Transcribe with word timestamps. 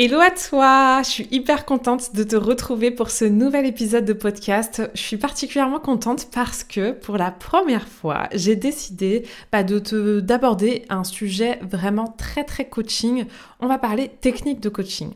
Hello 0.00 0.20
à 0.20 0.30
toi, 0.30 1.02
je 1.02 1.10
suis 1.10 1.28
hyper 1.32 1.64
contente 1.64 2.14
de 2.14 2.22
te 2.22 2.36
retrouver 2.36 2.92
pour 2.92 3.10
ce 3.10 3.24
nouvel 3.24 3.66
épisode 3.66 4.04
de 4.04 4.12
podcast. 4.12 4.88
Je 4.94 5.00
suis 5.00 5.16
particulièrement 5.16 5.80
contente 5.80 6.28
parce 6.32 6.62
que 6.62 6.92
pour 6.92 7.16
la 7.16 7.32
première 7.32 7.88
fois, 7.88 8.28
j'ai 8.32 8.54
décidé 8.54 9.26
bah, 9.50 9.64
de 9.64 9.80
te 9.80 10.20
d'aborder 10.20 10.84
un 10.88 11.02
sujet 11.02 11.58
vraiment 11.62 12.14
très 12.16 12.44
très 12.44 12.68
coaching. 12.68 13.24
On 13.58 13.66
va 13.66 13.76
parler 13.78 14.08
technique 14.08 14.60
de 14.60 14.68
coaching. 14.68 15.10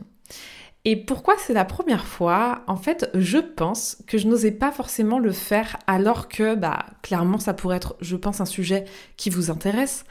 Et 0.83 0.97
pourquoi 0.97 1.35
c'est 1.37 1.53
la 1.53 1.63
première 1.63 2.05
fois? 2.05 2.63
En 2.67 2.75
fait, 2.75 3.09
je 3.13 3.37
pense 3.37 3.99
que 4.05 4.17
je 4.17 4.27
n'osais 4.27 4.51
pas 4.51 4.73
forcément 4.73 5.17
le 5.17 5.31
faire 5.31 5.77
alors 5.87 6.27
que, 6.27 6.55
bah, 6.55 6.87
clairement, 7.03 7.39
ça 7.39 7.53
pourrait 7.53 7.77
être, 7.77 7.95
je 8.01 8.17
pense, 8.17 8.41
un 8.41 8.45
sujet 8.45 8.83
qui 9.15 9.29
vous 9.29 9.49
intéresse. 9.49 10.03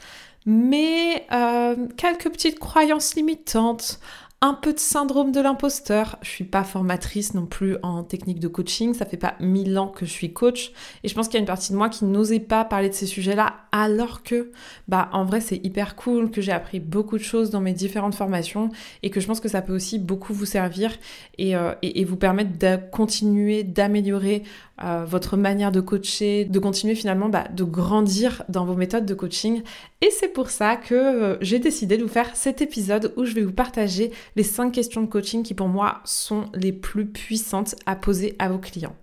Mais 0.45 1.25
euh, 1.31 1.87
quelques 1.95 2.29
petites 2.29 2.59
croyances 2.59 3.15
limitantes, 3.15 3.99
un 4.43 4.53
peu 4.53 4.73
de 4.73 4.79
syndrome 4.79 5.31
de 5.31 5.39
l'imposteur. 5.39 6.17
Je 6.21 6.27
suis 6.27 6.43
pas 6.43 6.65
formatrice 6.65 7.33
non 7.33 7.45
plus 7.45 7.77
en 7.81 8.03
technique 8.03 8.41
de 8.41 8.49
coaching. 8.49 8.93
Ça 8.93 9.05
fait 9.05 9.15
pas 9.15 9.35
mille 9.39 9.79
ans 9.79 9.87
que 9.87 10.05
je 10.05 10.11
suis 10.11 10.33
coach. 10.33 10.73
Et 11.01 11.07
je 11.07 11.15
pense 11.15 11.27
qu'il 11.29 11.35
y 11.35 11.37
a 11.37 11.39
une 11.39 11.45
partie 11.45 11.71
de 11.71 11.77
moi 11.77 11.87
qui 11.87 12.03
n'osait 12.03 12.41
pas 12.41 12.65
parler 12.65 12.89
de 12.89 12.93
ces 12.93 13.05
sujets-là, 13.05 13.55
alors 13.71 14.21
que, 14.21 14.51
bah, 14.89 15.07
en 15.13 15.23
vrai, 15.23 15.39
c'est 15.39 15.65
hyper 15.65 15.95
cool, 15.95 16.29
que 16.29 16.41
j'ai 16.41 16.51
appris 16.51 16.81
beaucoup 16.81 17.17
de 17.17 17.23
choses 17.23 17.51
dans 17.51 17.61
mes 17.61 17.71
différentes 17.71 18.15
formations 18.15 18.69
et 19.01 19.09
que 19.09 19.21
je 19.21 19.27
pense 19.27 19.39
que 19.39 19.47
ça 19.47 19.61
peut 19.61 19.73
aussi 19.73 19.97
beaucoup 19.97 20.33
vous 20.33 20.45
servir 20.45 20.91
et, 21.37 21.55
euh, 21.55 21.71
et 21.81 22.03
vous 22.03 22.17
permettre 22.17 22.57
de 22.59 22.77
continuer 22.91 23.63
d'améliorer 23.63 24.43
euh, 24.81 25.05
votre 25.05 25.37
manière 25.37 25.71
de 25.71 25.81
coacher, 25.81 26.45
de 26.45 26.59
continuer 26.59 26.95
finalement 26.95 27.29
bah, 27.29 27.47
de 27.53 27.63
grandir 27.63 28.43
dans 28.49 28.65
vos 28.65 28.75
méthodes 28.75 29.05
de 29.05 29.13
coaching. 29.13 29.61
Et 30.01 30.09
c'est 30.09 30.29
pour 30.29 30.49
ça 30.49 30.77
que 30.77 30.95
euh, 30.95 31.37
j'ai 31.41 31.59
décidé 31.59 31.97
de 31.97 32.03
vous 32.03 32.09
faire 32.09 32.35
cet 32.35 32.61
épisode 32.61 33.13
où 33.15 33.25
je 33.25 33.33
vais 33.33 33.43
vous 33.43 33.53
partager 33.53 34.11
les 34.35 34.43
5 34.43 34.71
questions 34.71 35.01
de 35.01 35.07
coaching 35.07 35.43
qui 35.43 35.53
pour 35.53 35.67
moi 35.67 36.01
sont 36.05 36.45
les 36.55 36.73
plus 36.73 37.05
puissantes 37.05 37.75
à 37.85 37.95
poser 37.95 38.35
à 38.39 38.49
vos 38.49 38.57
clients. 38.57 38.95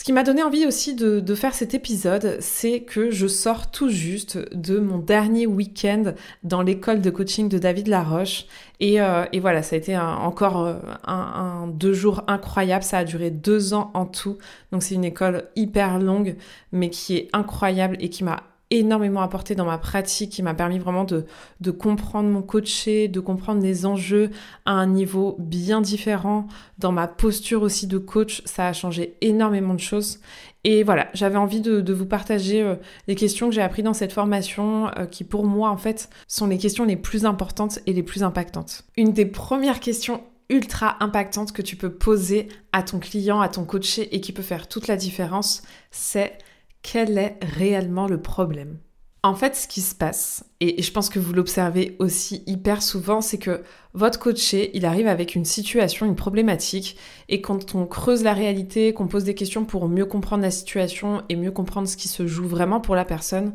Ce 0.00 0.04
qui 0.06 0.14
m'a 0.14 0.22
donné 0.22 0.42
envie 0.42 0.64
aussi 0.64 0.94
de, 0.94 1.34
faire 1.34 1.52
cet 1.52 1.74
épisode, 1.74 2.38
c'est 2.40 2.80
que 2.80 3.10
je 3.10 3.26
sors 3.26 3.70
tout 3.70 3.90
juste 3.90 4.38
de 4.54 4.78
mon 4.78 4.96
dernier 4.96 5.46
week-end 5.46 6.14
dans 6.42 6.62
l'école 6.62 7.02
de 7.02 7.10
coaching 7.10 7.50
de 7.50 7.58
David 7.58 7.86
Laroche. 7.86 8.46
Et, 8.80 9.02
euh, 9.02 9.26
voilà, 9.42 9.62
ça 9.62 9.76
a 9.76 9.78
été 9.78 9.98
encore 9.98 10.64
euh, 10.64 10.76
un, 11.06 11.66
deux 11.66 11.92
jours 11.92 12.24
incroyables. 12.28 12.82
Ça 12.82 12.96
a 12.96 13.04
duré 13.04 13.30
deux 13.30 13.74
ans 13.74 13.90
en 13.92 14.06
tout. 14.06 14.38
Donc 14.72 14.82
c'est 14.82 14.94
une 14.94 15.04
école 15.04 15.50
hyper 15.54 15.98
longue, 15.98 16.36
mais 16.72 16.88
qui 16.88 17.18
est 17.18 17.28
incroyable 17.34 17.98
et 18.00 18.08
qui 18.08 18.24
m'a 18.24 18.44
énormément 18.70 19.22
apporté 19.22 19.54
dans 19.54 19.64
ma 19.64 19.78
pratique, 19.78 20.30
qui 20.30 20.42
m'a 20.42 20.54
permis 20.54 20.78
vraiment 20.78 21.04
de, 21.04 21.24
comprendre 21.70 22.28
mon 22.28 22.42
coaché, 22.42 23.08
de 23.08 23.20
comprendre 23.20 23.62
les 23.62 23.86
enjeux 23.86 24.30
à 24.64 24.72
un 24.72 24.86
niveau 24.86 25.36
bien 25.38 25.80
différent. 25.80 26.46
Dans 26.78 26.92
ma 26.92 27.08
posture 27.08 27.62
aussi 27.62 27.86
de 27.86 27.98
coach, 27.98 28.42
ça 28.44 28.68
a 28.68 28.72
changé 28.72 29.16
énormément 29.20 29.74
de 29.74 29.80
choses. 29.80 30.20
Et 30.62 30.82
voilà, 30.82 31.08
j'avais 31.14 31.38
envie 31.38 31.60
de, 31.60 31.92
vous 31.92 32.06
partager 32.06 32.62
euh, 32.62 32.76
les 33.08 33.14
questions 33.14 33.48
que 33.48 33.54
j'ai 33.54 33.62
apprises 33.62 33.84
dans 33.84 33.94
cette 33.94 34.12
formation, 34.12 34.88
euh, 34.98 35.06
qui 35.06 35.24
pour 35.24 35.44
moi 35.44 35.70
en 35.70 35.78
fait 35.78 36.10
sont 36.28 36.46
les 36.46 36.58
questions 36.58 36.84
les 36.84 36.96
plus 36.96 37.24
importantes 37.24 37.78
et 37.86 37.92
les 37.92 38.02
plus 38.02 38.22
impactantes. 38.22 38.84
Une 38.96 39.12
des 39.12 39.24
premières 39.26 39.80
questions 39.80 40.22
ultra 40.50 41.02
impactantes 41.02 41.52
que 41.52 41.62
tu 41.62 41.76
peux 41.76 41.90
poser 41.90 42.48
à 42.72 42.82
ton 42.82 42.98
client, 42.98 43.40
à 43.40 43.48
ton 43.48 43.64
coaché 43.64 44.14
et 44.14 44.20
qui 44.20 44.32
peut 44.32 44.42
faire 44.42 44.68
toute 44.68 44.88
la 44.88 44.96
différence, 44.96 45.62
c'est 45.90 46.36
quel 46.82 47.18
est 47.18 47.38
réellement 47.42 48.06
le 48.06 48.20
problème 48.20 48.78
En 49.22 49.34
fait, 49.34 49.54
ce 49.54 49.68
qui 49.68 49.80
se 49.80 49.94
passe, 49.94 50.44
et 50.60 50.82
je 50.82 50.92
pense 50.92 51.08
que 51.08 51.18
vous 51.18 51.32
l'observez 51.32 51.96
aussi 51.98 52.42
hyper 52.46 52.82
souvent, 52.82 53.20
c'est 53.20 53.38
que 53.38 53.62
votre 53.92 54.18
coaché, 54.18 54.70
il 54.74 54.86
arrive 54.86 55.06
avec 55.06 55.34
une 55.34 55.44
situation, 55.44 56.06
une 56.06 56.16
problématique, 56.16 56.96
et 57.28 57.40
quand 57.40 57.74
on 57.74 57.86
creuse 57.86 58.22
la 58.22 58.32
réalité, 58.32 58.92
qu'on 58.94 59.08
pose 59.08 59.24
des 59.24 59.34
questions 59.34 59.64
pour 59.64 59.88
mieux 59.88 60.06
comprendre 60.06 60.42
la 60.42 60.50
situation 60.50 61.22
et 61.28 61.36
mieux 61.36 61.52
comprendre 61.52 61.88
ce 61.88 61.96
qui 61.96 62.08
se 62.08 62.26
joue 62.26 62.46
vraiment 62.46 62.80
pour 62.80 62.94
la 62.94 63.04
personne, 63.04 63.54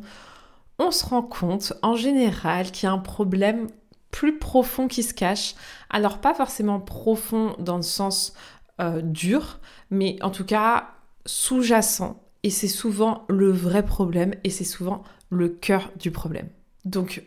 on 0.78 0.92
se 0.92 1.06
rend 1.06 1.24
compte 1.24 1.74
en 1.82 1.96
général 1.96 2.72
qu'il 2.72 2.88
y 2.88 2.90
a 2.90 2.94
un 2.94 3.00
problème 3.00 3.68
plus 4.12 4.38
profond 4.38 4.88
qui 4.88 5.04
se 5.04 5.14
cache. 5.14 5.56
Alors 5.90 6.20
pas 6.20 6.34
forcément 6.34 6.80
profond 6.80 7.56
dans 7.60 7.78
le 7.78 7.82
sens 7.82 8.34
euh, 8.82 9.02
dur, 9.02 9.60
mais 9.90 10.18
en 10.22 10.30
tout 10.30 10.46
cas 10.46 10.90
sous-jacent 11.26 12.25
et 12.46 12.52
c'est 12.52 12.68
souvent 12.68 13.26
le 13.28 13.50
vrai 13.50 13.84
problème 13.84 14.36
et 14.44 14.52
c'est 14.52 14.64
souvent 14.64 15.02
le 15.32 15.50
cœur 15.50 15.92
du 16.00 16.12
problème. 16.12 16.48
Donc 16.86 17.24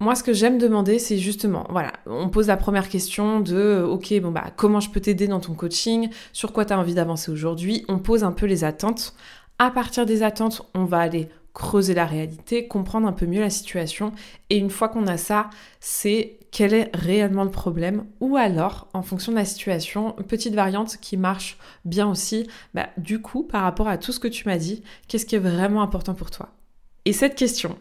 moi, 0.00 0.14
ce 0.14 0.22
que 0.22 0.32
j'aime 0.32 0.56
demander, 0.56 0.98
c'est 0.98 1.18
justement, 1.18 1.66
voilà, 1.68 1.92
on 2.06 2.30
pose 2.30 2.46
la 2.46 2.56
première 2.56 2.88
question 2.88 3.40
de, 3.40 3.84
ok, 3.86 4.18
bon 4.22 4.30
bah, 4.30 4.46
comment 4.56 4.80
je 4.80 4.88
peux 4.88 5.00
t'aider 5.00 5.28
dans 5.28 5.40
ton 5.40 5.52
coaching? 5.52 6.08
Sur 6.32 6.54
quoi 6.54 6.64
tu 6.64 6.72
as 6.72 6.78
envie 6.78 6.94
d'avancer 6.94 7.30
aujourd'hui? 7.30 7.84
On 7.88 7.98
pose 7.98 8.24
un 8.24 8.32
peu 8.32 8.46
les 8.46 8.64
attentes. 8.64 9.14
À 9.58 9.70
partir 9.70 10.06
des 10.06 10.22
attentes, 10.22 10.62
on 10.74 10.86
va 10.86 11.00
aller 11.00 11.28
creuser 11.54 11.94
la 11.94 12.06
réalité, 12.06 12.66
comprendre 12.66 13.06
un 13.06 13.12
peu 13.12 13.26
mieux 13.26 13.40
la 13.40 13.50
situation. 13.50 14.12
Et 14.50 14.56
une 14.56 14.70
fois 14.70 14.88
qu'on 14.88 15.06
a 15.06 15.16
ça, 15.16 15.50
c'est 15.80 16.38
quel 16.50 16.74
est 16.74 16.90
réellement 16.94 17.44
le 17.44 17.50
problème 17.50 18.04
ou 18.20 18.36
alors 18.36 18.88
en 18.92 19.02
fonction 19.02 19.32
de 19.32 19.36
la 19.36 19.44
situation, 19.44 20.12
petite 20.28 20.54
variante 20.54 20.98
qui 20.98 21.16
marche 21.16 21.58
bien 21.84 22.08
aussi, 22.08 22.46
bah, 22.74 22.88
du 22.98 23.20
coup 23.20 23.42
par 23.42 23.62
rapport 23.62 23.88
à 23.88 23.98
tout 23.98 24.12
ce 24.12 24.20
que 24.20 24.28
tu 24.28 24.46
m'as 24.46 24.58
dit, 24.58 24.82
qu'est-ce 25.08 25.26
qui 25.26 25.34
est 25.34 25.40
vraiment 25.40 25.82
important 25.82 26.14
pour 26.14 26.30
toi? 26.30 26.50
Et 27.04 27.12
cette 27.12 27.34
question, 27.34 27.76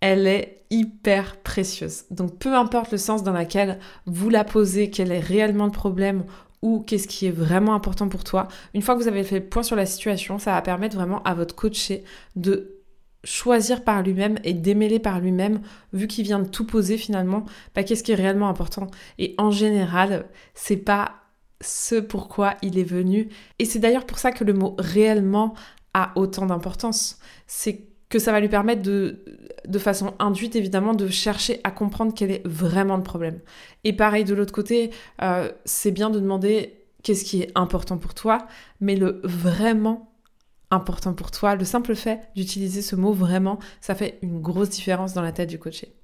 elle 0.00 0.26
est 0.26 0.64
hyper 0.70 1.36
précieuse. 1.38 2.04
Donc 2.10 2.38
peu 2.38 2.54
importe 2.54 2.92
le 2.92 2.98
sens 2.98 3.22
dans 3.22 3.32
lequel 3.32 3.78
vous 4.06 4.30
la 4.30 4.44
posez, 4.44 4.90
quel 4.90 5.12
est 5.12 5.20
réellement 5.20 5.66
le 5.66 5.72
problème 5.72 6.24
ou 6.60 6.80
qu'est-ce 6.80 7.06
qui 7.06 7.26
est 7.26 7.32
vraiment 7.32 7.74
important 7.74 8.08
pour 8.08 8.24
toi, 8.24 8.48
une 8.74 8.82
fois 8.82 8.96
que 8.96 9.00
vous 9.00 9.08
avez 9.08 9.22
fait 9.22 9.38
le 9.38 9.46
point 9.46 9.62
sur 9.62 9.76
la 9.76 9.86
situation, 9.86 10.40
ça 10.40 10.52
va 10.52 10.62
permettre 10.62 10.96
vraiment 10.96 11.22
à 11.22 11.34
votre 11.34 11.54
coaché 11.54 12.02
de 12.34 12.77
choisir 13.24 13.84
par 13.84 14.02
lui-même 14.02 14.38
et 14.44 14.54
démêler 14.54 14.98
par 14.98 15.20
lui-même, 15.20 15.60
vu 15.92 16.06
qu'il 16.06 16.24
vient 16.24 16.38
de 16.38 16.48
tout 16.48 16.66
poser 16.66 16.96
finalement, 16.96 17.44
bah, 17.74 17.82
qu'est-ce 17.82 18.02
qui 18.02 18.12
est 18.12 18.16
réellement 18.16 18.48
important? 18.48 18.86
Et 19.18 19.34
en 19.38 19.50
général, 19.50 20.26
c'est 20.54 20.76
pas 20.76 21.16
ce 21.60 21.96
pourquoi 21.96 22.54
il 22.62 22.78
est 22.78 22.84
venu. 22.84 23.28
Et 23.58 23.64
c'est 23.64 23.80
d'ailleurs 23.80 24.06
pour 24.06 24.18
ça 24.18 24.30
que 24.30 24.44
le 24.44 24.52
mot 24.52 24.76
réellement 24.78 25.54
a 25.94 26.12
autant 26.14 26.46
d'importance. 26.46 27.18
C'est 27.46 27.88
que 28.08 28.18
ça 28.18 28.32
va 28.32 28.40
lui 28.40 28.48
permettre 28.48 28.82
de, 28.82 29.24
de 29.66 29.78
façon 29.78 30.14
induite 30.18 30.56
évidemment, 30.56 30.94
de 30.94 31.08
chercher 31.08 31.60
à 31.64 31.70
comprendre 31.70 32.12
quel 32.14 32.30
est 32.30 32.46
vraiment 32.46 32.96
le 32.96 33.02
problème. 33.02 33.40
Et 33.84 33.92
pareil 33.92 34.24
de 34.24 34.34
l'autre 34.34 34.52
côté, 34.52 34.90
euh, 35.22 35.50
c'est 35.64 35.90
bien 35.90 36.08
de 36.08 36.18
demander 36.18 36.84
qu'est-ce 37.02 37.24
qui 37.24 37.42
est 37.42 37.52
important 37.54 37.98
pour 37.98 38.14
toi, 38.14 38.46
mais 38.80 38.96
le 38.96 39.20
vraiment 39.24 40.07
important 40.70 41.14
pour 41.14 41.30
toi. 41.30 41.54
Le 41.54 41.64
simple 41.64 41.94
fait 41.94 42.28
d'utiliser 42.34 42.82
ce 42.82 42.96
mot 42.96 43.12
vraiment, 43.12 43.58
ça 43.80 43.94
fait 43.94 44.18
une 44.22 44.40
grosse 44.40 44.70
différence 44.70 45.14
dans 45.14 45.22
la 45.22 45.32
tête 45.32 45.48
du 45.48 45.58
coaché. 45.58 45.97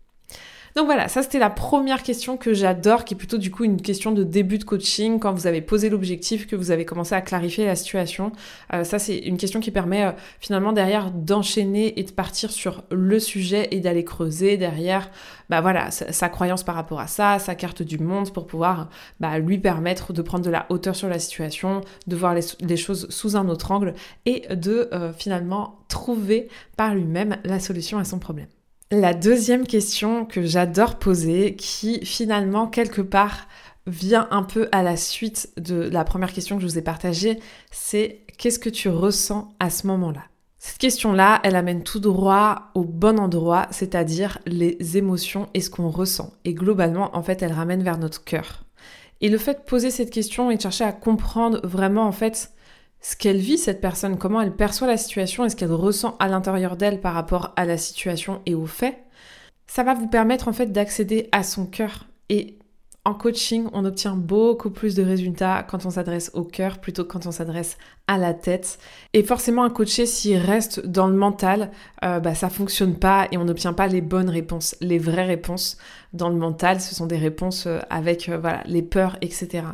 Donc 0.76 0.86
voilà, 0.86 1.06
ça 1.06 1.22
c'était 1.22 1.38
la 1.38 1.50
première 1.50 2.02
question 2.02 2.36
que 2.36 2.52
j'adore, 2.52 3.04
qui 3.04 3.14
est 3.14 3.16
plutôt 3.16 3.38
du 3.38 3.52
coup 3.52 3.62
une 3.62 3.80
question 3.80 4.10
de 4.10 4.24
début 4.24 4.58
de 4.58 4.64
coaching, 4.64 5.20
quand 5.20 5.32
vous 5.32 5.46
avez 5.46 5.60
posé 5.60 5.88
l'objectif, 5.88 6.48
que 6.48 6.56
vous 6.56 6.72
avez 6.72 6.84
commencé 6.84 7.14
à 7.14 7.20
clarifier 7.20 7.64
la 7.64 7.76
situation. 7.76 8.32
Euh, 8.72 8.82
ça 8.82 8.98
c'est 8.98 9.18
une 9.18 9.36
question 9.36 9.60
qui 9.60 9.70
permet 9.70 10.04
euh, 10.04 10.10
finalement 10.40 10.72
derrière 10.72 11.12
d'enchaîner 11.12 11.96
et 12.00 12.02
de 12.02 12.10
partir 12.10 12.50
sur 12.50 12.82
le 12.90 13.20
sujet 13.20 13.68
et 13.70 13.78
d'aller 13.78 14.04
creuser 14.04 14.56
derrière, 14.56 15.12
bah 15.48 15.60
voilà, 15.60 15.92
sa, 15.92 16.28
croyance 16.28 16.64
par 16.64 16.74
rapport 16.74 16.98
à 16.98 17.06
ça, 17.06 17.38
sa 17.38 17.54
carte 17.54 17.82
du 17.82 17.98
monde 17.98 18.32
pour 18.32 18.48
pouvoir 18.48 18.88
bah, 19.20 19.38
lui 19.38 19.58
permettre 19.58 20.12
de 20.12 20.22
prendre 20.22 20.44
de 20.44 20.50
la 20.50 20.66
hauteur 20.70 20.96
sur 20.96 21.08
la 21.08 21.20
situation, 21.20 21.82
de 22.08 22.16
voir 22.16 22.34
les, 22.34 22.76
choses 22.76 23.06
sous 23.10 23.36
un 23.36 23.48
autre 23.48 23.70
angle 23.70 23.94
et 24.26 24.48
de 24.52 24.88
euh, 24.92 25.12
finalement 25.12 25.78
trouver 25.86 26.48
par 26.76 26.96
lui-même 26.96 27.36
la 27.44 27.60
solution 27.60 27.98
à 27.98 28.04
son 28.04 28.18
problème. 28.18 28.48
La 28.90 29.14
deuxième 29.14 29.66
question 29.66 30.24
que 30.24 30.44
j'adore 30.44 30.98
poser, 30.98 31.56
qui 31.56 32.04
finalement 32.04 32.66
quelque 32.66 33.00
part 33.00 33.48
vient 33.86 34.28
un 34.30 34.42
peu 34.42 34.68
à 34.72 34.82
la 34.82 34.96
suite 34.96 35.50
de 35.56 35.74
la 35.74 36.04
première 36.04 36.32
question 36.32 36.56
que 36.56 36.62
je 36.62 36.68
vous 36.68 36.78
ai 36.78 36.82
partagée, 36.82 37.38
c'est 37.70 38.20
qu'est-ce 38.38 38.58
que 38.58 38.68
tu 38.70 38.88
ressens 38.88 39.54
à 39.58 39.70
ce 39.70 39.86
moment-là? 39.86 40.22
Cette 40.58 40.78
question-là, 40.78 41.40
elle 41.44 41.56
amène 41.56 41.82
tout 41.82 42.00
droit 42.00 42.70
au 42.74 42.84
bon 42.84 43.18
endroit, 43.18 43.66
c'est-à-dire 43.70 44.38
les 44.46 44.96
émotions 44.96 45.48
et 45.52 45.60
ce 45.60 45.68
qu'on 45.68 45.90
ressent. 45.90 46.32
Et 46.44 46.54
globalement, 46.54 47.14
en 47.16 47.22
fait, 47.22 47.42
elle 47.42 47.52
ramène 47.52 47.82
vers 47.82 47.98
notre 47.98 48.24
cœur. 48.24 48.64
Et 49.20 49.28
le 49.28 49.38
fait 49.38 49.54
de 49.54 49.64
poser 49.64 49.90
cette 49.90 50.10
question 50.10 50.50
et 50.50 50.56
de 50.56 50.62
chercher 50.62 50.84
à 50.84 50.92
comprendre 50.92 51.60
vraiment, 51.64 52.06
en 52.06 52.12
fait, 52.12 52.53
ce 53.04 53.16
qu'elle 53.16 53.36
vit, 53.36 53.58
cette 53.58 53.82
personne, 53.82 54.16
comment 54.16 54.40
elle 54.40 54.56
perçoit 54.56 54.86
la 54.86 54.96
situation 54.96 55.44
et 55.44 55.50
ce 55.50 55.56
qu'elle 55.56 55.72
ressent 55.72 56.16
à 56.20 56.26
l'intérieur 56.26 56.78
d'elle 56.78 57.02
par 57.02 57.12
rapport 57.12 57.52
à 57.54 57.66
la 57.66 57.76
situation 57.76 58.40
et 58.46 58.54
aux 58.54 58.64
faits, 58.64 58.96
ça 59.66 59.82
va 59.82 59.92
vous 59.92 60.08
permettre 60.08 60.48
en 60.48 60.54
fait 60.54 60.72
d'accéder 60.72 61.28
à 61.30 61.42
son 61.42 61.66
cœur. 61.66 62.06
Et 62.30 62.56
en 63.04 63.12
coaching, 63.12 63.68
on 63.74 63.84
obtient 63.84 64.16
beaucoup 64.16 64.70
plus 64.70 64.94
de 64.94 65.02
résultats 65.02 65.66
quand 65.68 65.84
on 65.84 65.90
s'adresse 65.90 66.30
au 66.32 66.44
cœur 66.44 66.78
plutôt 66.78 67.04
que 67.04 67.12
quand 67.12 67.26
on 67.26 67.30
s'adresse 67.30 67.76
à 68.06 68.16
la 68.16 68.32
tête. 68.32 68.78
Et 69.12 69.22
forcément, 69.22 69.64
un 69.64 69.70
coaché, 69.70 70.06
s'il 70.06 70.38
reste 70.38 70.86
dans 70.86 71.06
le 71.06 71.14
mental, 71.14 71.72
euh, 72.06 72.20
bah, 72.20 72.34
ça 72.34 72.48
fonctionne 72.48 72.98
pas 72.98 73.28
et 73.30 73.36
on 73.36 73.44
n'obtient 73.44 73.74
pas 73.74 73.86
les 73.86 74.00
bonnes 74.00 74.30
réponses, 74.30 74.76
les 74.80 74.98
vraies 74.98 75.26
réponses. 75.26 75.76
Dans 76.14 76.30
le 76.30 76.36
mental, 76.36 76.80
ce 76.80 76.94
sont 76.94 77.04
des 77.04 77.18
réponses 77.18 77.66
euh, 77.66 77.80
avec 77.90 78.30
euh, 78.30 78.40
les 78.64 78.80
peurs, 78.80 79.18
etc. 79.20 79.64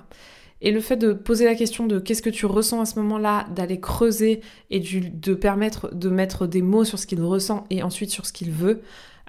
Et 0.63 0.73
le 0.73 0.81
fait 0.81 0.97
de 0.97 1.13
poser 1.13 1.45
la 1.45 1.55
question 1.55 1.87
de 1.87 1.99
qu'est-ce 1.99 2.23
que 2.23 2.31
tu 2.31 2.47
ressens 2.47 2.81
à 2.81 2.85
ce 2.85 2.99
moment-là, 3.01 3.47
d'aller 3.55 3.81
creuser 3.81 4.41
et 4.71 4.81
de 4.81 5.35
permettre 5.35 5.95
de 5.95 6.11
mettre 6.11 6.47
des 6.47 6.63
mots 6.63 6.85
sur 6.85 6.99
ce 6.99 7.07
qu'il 7.07 7.23
ressent 7.23 7.65
et 7.71 7.83
ensuite 7.83 8.11
sur 8.11 8.27
ce 8.27 8.33
qu'il 8.33 8.51
veut, 8.51 8.83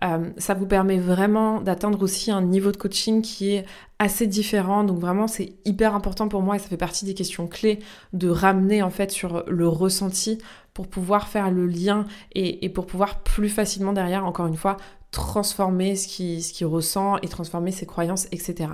euh, 0.04 0.30
ça 0.38 0.56
vous 0.56 0.66
permet 0.66 0.98
vraiment 0.98 1.62
d'atteindre 1.62 2.02
aussi 2.02 2.32
un 2.32 2.42
niveau 2.42 2.72
de 2.72 2.78
coaching 2.78 3.22
qui 3.22 3.54
est 3.54 3.66
assez 4.00 4.26
différent. 4.26 4.84
Donc 4.84 5.00
vraiment, 5.00 5.28
c'est 5.28 5.54
hyper 5.64 5.94
important 5.94 6.28
pour 6.28 6.42
moi 6.42 6.56
et 6.56 6.60
ça 6.60 6.68
fait 6.68 6.78
partie 6.78 7.06
des 7.06 7.14
questions 7.14 7.48
clés 7.48 7.80
de 8.14 8.28
ramener 8.28 8.82
en 8.82 8.90
fait 8.90 9.12
sur 9.12 9.44
le 9.48 9.68
ressenti 9.68 10.40
pour 10.74 10.88
pouvoir 10.88 11.28
faire 11.28 11.52
le 11.52 11.68
lien 11.68 12.06
et, 12.34 12.68
pour 12.70 12.88
pouvoir 12.88 13.22
plus 13.24 13.50
facilement 13.50 13.94
derrière, 13.94 14.26
encore 14.26 14.48
une 14.48 14.56
fois, 14.56 14.78
transformer 15.12 15.96
ce 15.96 16.08
qu'il 16.08 16.44
ce 16.44 16.54
qui 16.54 16.66
ressent 16.66 17.18
et 17.18 17.28
transformer 17.28 17.72
ses 17.72 17.86
croyances, 17.86 18.28
etc. 18.32 18.70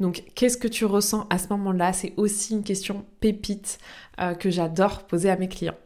Donc, 0.00 0.24
qu'est-ce 0.34 0.56
que 0.56 0.68
tu 0.68 0.84
ressens 0.84 1.26
à 1.30 1.38
ce 1.38 1.48
moment-là? 1.48 1.92
C'est 1.92 2.14
aussi 2.16 2.54
une 2.54 2.64
question 2.64 3.04
pépite 3.20 3.78
euh, 4.20 4.34
que 4.34 4.50
j'adore 4.50 5.04
poser 5.04 5.30
à 5.30 5.36
mes 5.36 5.48
clients. 5.48 5.76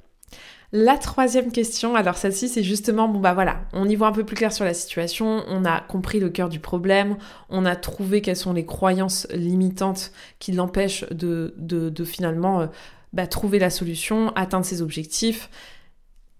La 0.72 0.98
troisième 0.98 1.50
question, 1.50 1.94
alors 1.94 2.18
celle-ci 2.18 2.46
c'est 2.50 2.62
justement, 2.62 3.08
bon 3.08 3.20
bah 3.20 3.32
voilà, 3.32 3.62
on 3.72 3.88
y 3.88 3.96
voit 3.96 4.08
un 4.08 4.12
peu 4.12 4.24
plus 4.24 4.36
clair 4.36 4.52
sur 4.52 4.66
la 4.66 4.74
situation, 4.74 5.42
on 5.48 5.64
a 5.64 5.80
compris 5.80 6.20
le 6.20 6.28
cœur 6.28 6.50
du 6.50 6.60
problème, 6.60 7.16
on 7.48 7.64
a 7.64 7.74
trouvé 7.74 8.20
quelles 8.20 8.36
sont 8.36 8.52
les 8.52 8.66
croyances 8.66 9.26
limitantes 9.30 10.12
qui 10.40 10.52
l'empêchent 10.52 11.06
de, 11.10 11.54
finalement 12.04 12.60
euh, 12.60 12.66
bah, 13.14 13.26
trouver 13.26 13.58
la 13.58 13.70
solution, 13.70 14.30
atteindre 14.36 14.66
ses 14.66 14.82
objectifs. 14.82 15.48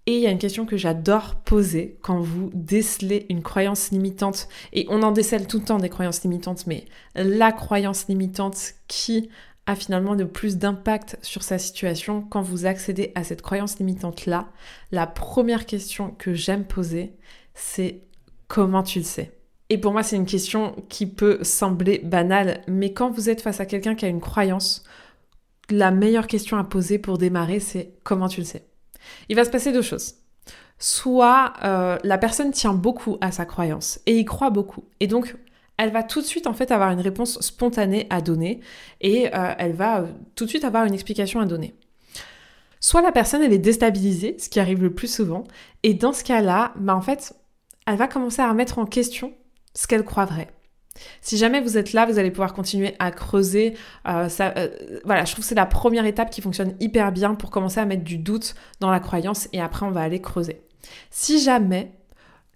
Et 0.09 0.15
il 0.15 0.21
y 0.21 0.25
a 0.25 0.31
une 0.31 0.39
question 0.39 0.65
que 0.65 0.75
j'adore 0.75 1.35
poser 1.35 1.99
quand 2.01 2.19
vous 2.19 2.49
décelez 2.55 3.27
une 3.29 3.43
croyance 3.43 3.91
limitante, 3.91 4.47
et 4.73 4.87
on 4.89 5.03
en 5.03 5.11
décèle 5.11 5.45
tout 5.45 5.59
le 5.59 5.65
temps 5.65 5.77
des 5.77 5.89
croyances 5.89 6.23
limitantes, 6.23 6.65
mais 6.65 6.85
la 7.13 7.51
croyance 7.51 8.07
limitante 8.07 8.73
qui 8.87 9.29
a 9.67 9.75
finalement 9.75 10.15
le 10.15 10.27
plus 10.27 10.57
d'impact 10.57 11.19
sur 11.21 11.43
sa 11.43 11.59
situation 11.59 12.23
quand 12.23 12.41
vous 12.41 12.65
accédez 12.65 13.11
à 13.13 13.23
cette 13.23 13.43
croyance 13.43 13.77
limitante-là, 13.77 14.49
la 14.91 15.05
première 15.05 15.67
question 15.67 16.09
que 16.17 16.33
j'aime 16.33 16.65
poser, 16.65 17.13
c'est 17.53 18.01
comment 18.47 18.81
tu 18.81 18.97
le 18.97 19.05
sais? 19.05 19.37
Et 19.69 19.77
pour 19.77 19.91
moi, 19.91 20.01
c'est 20.01 20.15
une 20.15 20.25
question 20.25 20.75
qui 20.89 21.05
peut 21.05 21.43
sembler 21.43 21.99
banale, 21.99 22.61
mais 22.67 22.93
quand 22.93 23.11
vous 23.11 23.29
êtes 23.29 23.41
face 23.41 23.59
à 23.59 23.67
quelqu'un 23.67 23.93
qui 23.93 24.05
a 24.05 24.09
une 24.09 24.21
croyance, 24.21 24.83
la 25.69 25.91
meilleure 25.91 26.25
question 26.25 26.57
à 26.57 26.63
poser 26.63 26.97
pour 26.97 27.19
démarrer, 27.19 27.59
c'est 27.59 27.91
comment 28.03 28.27
tu 28.27 28.41
le 28.41 28.47
sais? 28.47 28.68
Il 29.29 29.35
va 29.35 29.45
se 29.45 29.49
passer 29.49 29.71
deux 29.71 29.81
choses 29.81 30.15
soit 30.79 31.53
euh, 31.63 31.97
la 32.03 32.17
personne 32.17 32.51
tient 32.51 32.73
beaucoup 32.73 33.17
à 33.21 33.31
sa 33.31 33.45
croyance 33.45 33.99
et 34.05 34.17
y 34.17 34.25
croit 34.25 34.49
beaucoup. 34.49 34.85
Et 35.01 35.07
donc, 35.07 35.35
elle 35.77 35.91
va 35.91 36.03
tout 36.03 36.21
de 36.21 36.25
suite 36.25 36.47
en 36.47 36.53
fait 36.53 36.71
avoir 36.71 36.91
une 36.91 37.01
réponse 37.01 37.39
spontanée 37.41 38.07
à 38.09 38.21
donner 38.21 38.61
et 39.01 39.27
euh, 39.27 39.53
elle 39.57 39.73
va 39.73 39.99
euh, 39.99 40.07
tout 40.35 40.45
de 40.45 40.49
suite 40.49 40.63
avoir 40.63 40.85
une 40.85 40.93
explication 40.93 41.41
à 41.41 41.45
donner. 41.45 41.75
Soit 42.79 43.01
la 43.01 43.11
personne 43.11 43.43
elle 43.43 43.53
est 43.53 43.59
déstabilisée, 43.59 44.37
ce 44.39 44.47
qui 44.49 44.59
arrive 44.59 44.81
le 44.81 44.93
plus 44.93 45.13
souvent, 45.13 45.43
et 45.83 45.93
dans 45.93 46.13
ce 46.13 46.23
cas-là, 46.23 46.73
bah 46.77 46.95
en 46.95 47.01
fait, 47.01 47.33
elle 47.85 47.97
va 47.97 48.07
commencer 48.07 48.41
à 48.41 48.49
remettre 48.49 48.79
en 48.79 48.85
question 48.85 49.33
ce 49.73 49.85
qu'elle 49.85 50.05
croit 50.05 50.25
vrai. 50.25 50.47
Si 51.21 51.37
jamais 51.37 51.61
vous 51.61 51.77
êtes 51.77 51.93
là, 51.93 52.05
vous 52.05 52.19
allez 52.19 52.31
pouvoir 52.31 52.53
continuer 52.53 52.95
à 52.99 53.11
creuser. 53.11 53.75
Euh, 54.07 54.29
ça, 54.29 54.53
voilà, 55.05 55.25
je 55.25 55.31
trouve 55.31 55.43
que 55.43 55.49
c'est 55.49 55.55
la 55.55 55.65
première 55.65 56.05
étape 56.05 56.29
qui 56.29 56.41
fonctionne 56.41 56.75
hyper 56.79 57.11
bien 57.11 57.35
pour 57.35 57.51
commencer 57.51 57.79
à 57.79 57.85
mettre 57.85 58.03
du 58.03 58.17
doute 58.17 58.55
dans 58.79 58.89
la 58.89 58.99
croyance 58.99 59.49
et 59.53 59.61
après 59.61 59.85
on 59.85 59.91
va 59.91 60.01
aller 60.01 60.21
creuser. 60.21 60.61
Si 61.09 61.39
jamais 61.39 61.91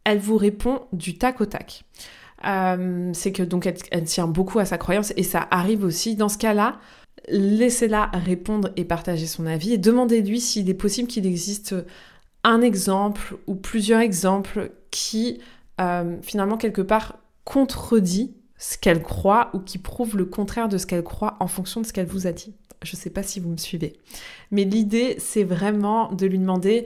elle 0.04 0.20
vous 0.20 0.38
répond 0.38 0.82
du 0.92 1.18
tac 1.18 1.42
au 1.42 1.46
tac, 1.46 1.86
euh, 2.46 3.10
c'est 3.14 3.32
que 3.32 3.44
donc 3.44 3.66
elle, 3.66 4.04
tient 4.04 4.28
beaucoup 4.28 4.60
à 4.60 4.66
sa 4.66 4.78
croyance 4.78 5.14
et 5.16 5.24
ça 5.24 5.48
arrive 5.52 5.84
aussi. 5.84 6.16
Dans 6.16 6.30
ce 6.30 6.38
cas-là, 6.38 6.80
laissez-la 7.30 8.08
répondre 8.14 8.72
et 8.76 8.84
partager 8.84 9.28
son 9.28 9.46
avis 9.46 9.74
et 9.74 9.78
demandez-lui 9.78 10.42
s'il 10.42 10.70
est 10.70 10.76
possible 10.76 11.08
qu'il 11.08 11.26
existe 11.26 11.76
un 12.44 12.62
exemple 12.62 13.38
ou 13.48 13.56
plusieurs 13.56 14.02
exemples 14.02 14.72
qui 14.92 15.40
euh, 15.80 16.18
finalement 16.22 16.58
quelque 16.58 16.82
part 16.82 17.18
contredit 17.44 18.36
ce 18.58 18.78
qu'elle 18.78 19.02
croit 19.02 19.50
ou 19.54 19.60
qui 19.60 19.78
prouve 19.78 20.18
le 20.18 20.26
contraire 20.26 20.70
de 20.70 20.78
ce 20.78 20.86
qu'elle 20.86 21.04
croit 21.04 21.38
en 21.40 21.48
fonction 21.48 21.82
de 21.82 21.86
ce 21.86 21.94
qu'elle 21.94 22.06
vous 22.06 22.28
a 22.28 22.32
dit. 22.32 22.54
Je 22.82 22.96
ne 22.96 23.00
sais 23.00 23.10
pas 23.10 23.24
si 23.24 23.40
vous 23.40 23.50
me 23.50 23.58
suivez. 23.58 23.98
Mais 24.52 24.64
l'idée, 24.64 25.16
c'est 25.20 25.44
vraiment 25.44 26.12
de 26.12 26.26
lui 26.26 26.40
demander 26.40 26.86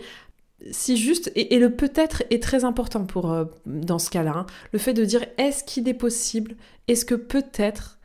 si 0.72 0.98
juste, 0.98 1.32
et, 1.36 1.60
le 1.60 1.76
peut-être 1.76 2.24
est 2.30 2.42
très 2.42 2.64
important 2.64 3.06
pour, 3.06 3.32
euh, 3.32 3.46
dans 3.66 4.00
ce 4.00 4.10
cas-là, 4.10 4.34
hein, 4.36 4.46
le 4.72 4.80
fait 4.80 4.94
de 4.94 5.06
dire 5.06 5.24
est-ce 5.38 5.64
qu'il 5.64 5.88
est 5.88 5.94
possible, 5.94 6.56
est-ce 6.88 7.06
que 7.06 7.16
peut-être 7.16 8.00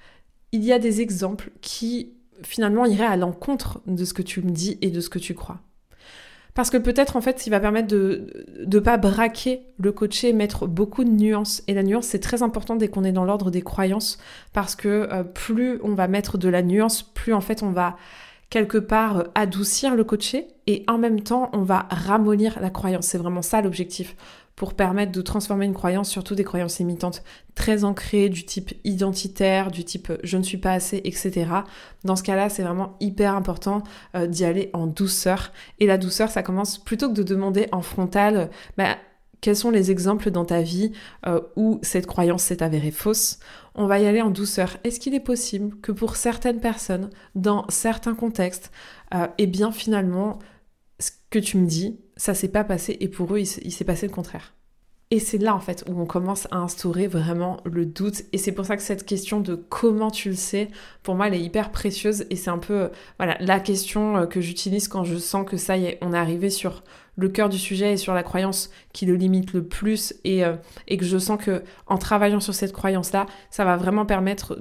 il 0.52 0.62
y 0.62 0.72
a 0.72 0.78
des 0.78 1.00
exemples 1.00 1.50
qui 1.62 2.12
finalement 2.42 2.84
iraient 2.84 3.06
à 3.06 3.16
l'encontre 3.16 3.80
de 3.86 4.04
ce 4.04 4.12
que 4.12 4.22
tu 4.22 4.42
me 4.42 4.50
dis 4.50 4.76
et 4.82 4.90
de 4.90 5.00
ce 5.00 5.08
que 5.08 5.18
tu 5.18 5.34
crois? 5.34 5.60
Parce 6.54 6.68
que 6.68 6.76
peut-être 6.76 7.16
en 7.16 7.20
fait, 7.20 7.46
il 7.46 7.50
va 7.50 7.60
permettre 7.60 7.88
de 7.88 8.26
ne 8.66 8.78
pas 8.78 8.98
braquer 8.98 9.62
le 9.78 9.90
coaché, 9.90 10.32
mettre 10.32 10.66
beaucoup 10.66 11.02
de 11.04 11.10
nuances. 11.10 11.62
Et 11.66 11.74
la 11.74 11.82
nuance, 11.82 12.06
c'est 12.06 12.18
très 12.18 12.42
important 12.42 12.76
dès 12.76 12.88
qu'on 12.88 13.04
est 13.04 13.12
dans 13.12 13.24
l'ordre 13.24 13.50
des 13.50 13.62
croyances, 13.62 14.18
parce 14.52 14.76
que 14.76 15.08
euh, 15.10 15.22
plus 15.22 15.80
on 15.82 15.94
va 15.94 16.08
mettre 16.08 16.36
de 16.36 16.48
la 16.48 16.62
nuance, 16.62 17.02
plus 17.02 17.32
en 17.32 17.40
fait 17.40 17.62
on 17.62 17.70
va 17.70 17.96
quelque 18.52 18.76
part 18.76 19.16
euh, 19.16 19.22
adoucir 19.34 19.96
le 19.96 20.04
coaché 20.04 20.46
et 20.66 20.84
en 20.86 20.98
même 20.98 21.22
temps 21.22 21.48
on 21.54 21.62
va 21.62 21.88
ramollir 21.90 22.60
la 22.60 22.68
croyance. 22.68 23.06
C'est 23.06 23.18
vraiment 23.18 23.40
ça 23.40 23.62
l'objectif 23.62 24.14
pour 24.56 24.74
permettre 24.74 25.10
de 25.10 25.22
transformer 25.22 25.64
une 25.64 25.72
croyance, 25.72 26.10
surtout 26.10 26.34
des 26.34 26.44
croyances 26.44 26.78
limitantes 26.78 27.22
très 27.54 27.82
ancrées, 27.82 28.28
du 28.28 28.44
type 28.44 28.74
identitaire, 28.84 29.70
du 29.70 29.84
type 29.84 30.10
euh, 30.10 30.18
je 30.22 30.36
ne 30.36 30.42
suis 30.42 30.58
pas 30.58 30.72
assez, 30.72 31.00
etc. 31.04 31.46
Dans 32.04 32.14
ce 32.14 32.22
cas-là, 32.22 32.50
c'est 32.50 32.62
vraiment 32.62 32.94
hyper 33.00 33.34
important 33.34 33.82
euh, 34.14 34.26
d'y 34.26 34.44
aller 34.44 34.68
en 34.74 34.86
douceur. 34.86 35.50
Et 35.80 35.86
la 35.86 35.96
douceur, 35.96 36.28
ça 36.28 36.42
commence 36.42 36.76
plutôt 36.76 37.08
que 37.08 37.14
de 37.14 37.22
demander 37.22 37.68
en 37.72 37.80
frontal, 37.80 38.50
bah, 38.76 38.98
quels 39.42 39.56
sont 39.56 39.70
les 39.70 39.90
exemples 39.90 40.30
dans 40.30 40.46
ta 40.46 40.62
vie 40.62 40.92
où 41.56 41.78
cette 41.82 42.06
croyance 42.06 42.44
s'est 42.44 42.62
avérée 42.62 42.90
fausse 42.90 43.38
on 43.74 43.86
va 43.86 43.98
y 43.98 44.06
aller 44.06 44.20
en 44.22 44.30
douceur. 44.30 44.76
Est-ce 44.84 45.00
qu'il 45.00 45.14
est 45.14 45.20
possible 45.20 45.78
que 45.80 45.92
pour 45.92 46.16
certaines 46.16 46.60
personnes, 46.60 47.10
dans 47.34 47.66
certains 47.68 48.14
contextes, 48.14 48.70
euh, 49.14 49.26
eh 49.38 49.46
bien 49.46 49.72
finalement, 49.72 50.38
ce 50.98 51.10
que 51.30 51.38
tu 51.38 51.56
me 51.56 51.66
dis, 51.66 52.00
ça 52.16 52.34
s'est 52.34 52.48
pas 52.48 52.64
passé 52.64 52.96
et 53.00 53.08
pour 53.08 53.34
eux, 53.34 53.40
il 53.40 53.72
s'est 53.72 53.84
passé 53.84 54.06
le 54.06 54.12
contraire? 54.12 54.54
Et 55.12 55.18
c'est 55.18 55.36
là 55.36 55.54
en 55.54 55.60
fait 55.60 55.84
où 55.86 56.00
on 56.00 56.06
commence 56.06 56.48
à 56.50 56.56
instaurer 56.56 57.06
vraiment 57.06 57.58
le 57.66 57.84
doute. 57.84 58.22
Et 58.32 58.38
c'est 58.38 58.50
pour 58.50 58.64
ça 58.64 58.78
que 58.78 58.82
cette 58.82 59.04
question 59.04 59.40
de 59.40 59.54
comment 59.54 60.10
tu 60.10 60.30
le 60.30 60.34
sais, 60.34 60.68
pour 61.02 61.16
moi, 61.16 61.26
elle 61.26 61.34
est 61.34 61.42
hyper 61.42 61.70
précieuse. 61.70 62.24
Et 62.30 62.36
c'est 62.36 62.48
un 62.48 62.56
peu 62.56 62.88
voilà, 63.18 63.36
la 63.38 63.60
question 63.60 64.16
euh, 64.16 64.26
que 64.26 64.40
j'utilise 64.40 64.88
quand 64.88 65.04
je 65.04 65.18
sens 65.18 65.46
que 65.46 65.58
ça 65.58 65.76
y 65.76 65.84
est, 65.84 65.98
on 66.00 66.14
est 66.14 66.18
arrivé 66.18 66.48
sur 66.48 66.82
le 67.16 67.28
cœur 67.28 67.50
du 67.50 67.58
sujet 67.58 67.92
et 67.92 67.96
sur 67.98 68.14
la 68.14 68.22
croyance 68.22 68.70
qui 68.94 69.04
le 69.04 69.14
limite 69.14 69.52
le 69.52 69.62
plus. 69.62 70.14
Et, 70.24 70.46
euh, 70.46 70.56
que 70.88 71.04
je 71.04 71.18
sens 71.18 71.38
que 71.38 71.62
en 71.88 71.98
travaillant 71.98 72.40
sur 72.40 72.54
cette 72.54 72.72
croyance-là, 72.72 73.26
ça 73.50 73.66
va 73.66 73.76
vraiment 73.76 74.06
permettre 74.06 74.58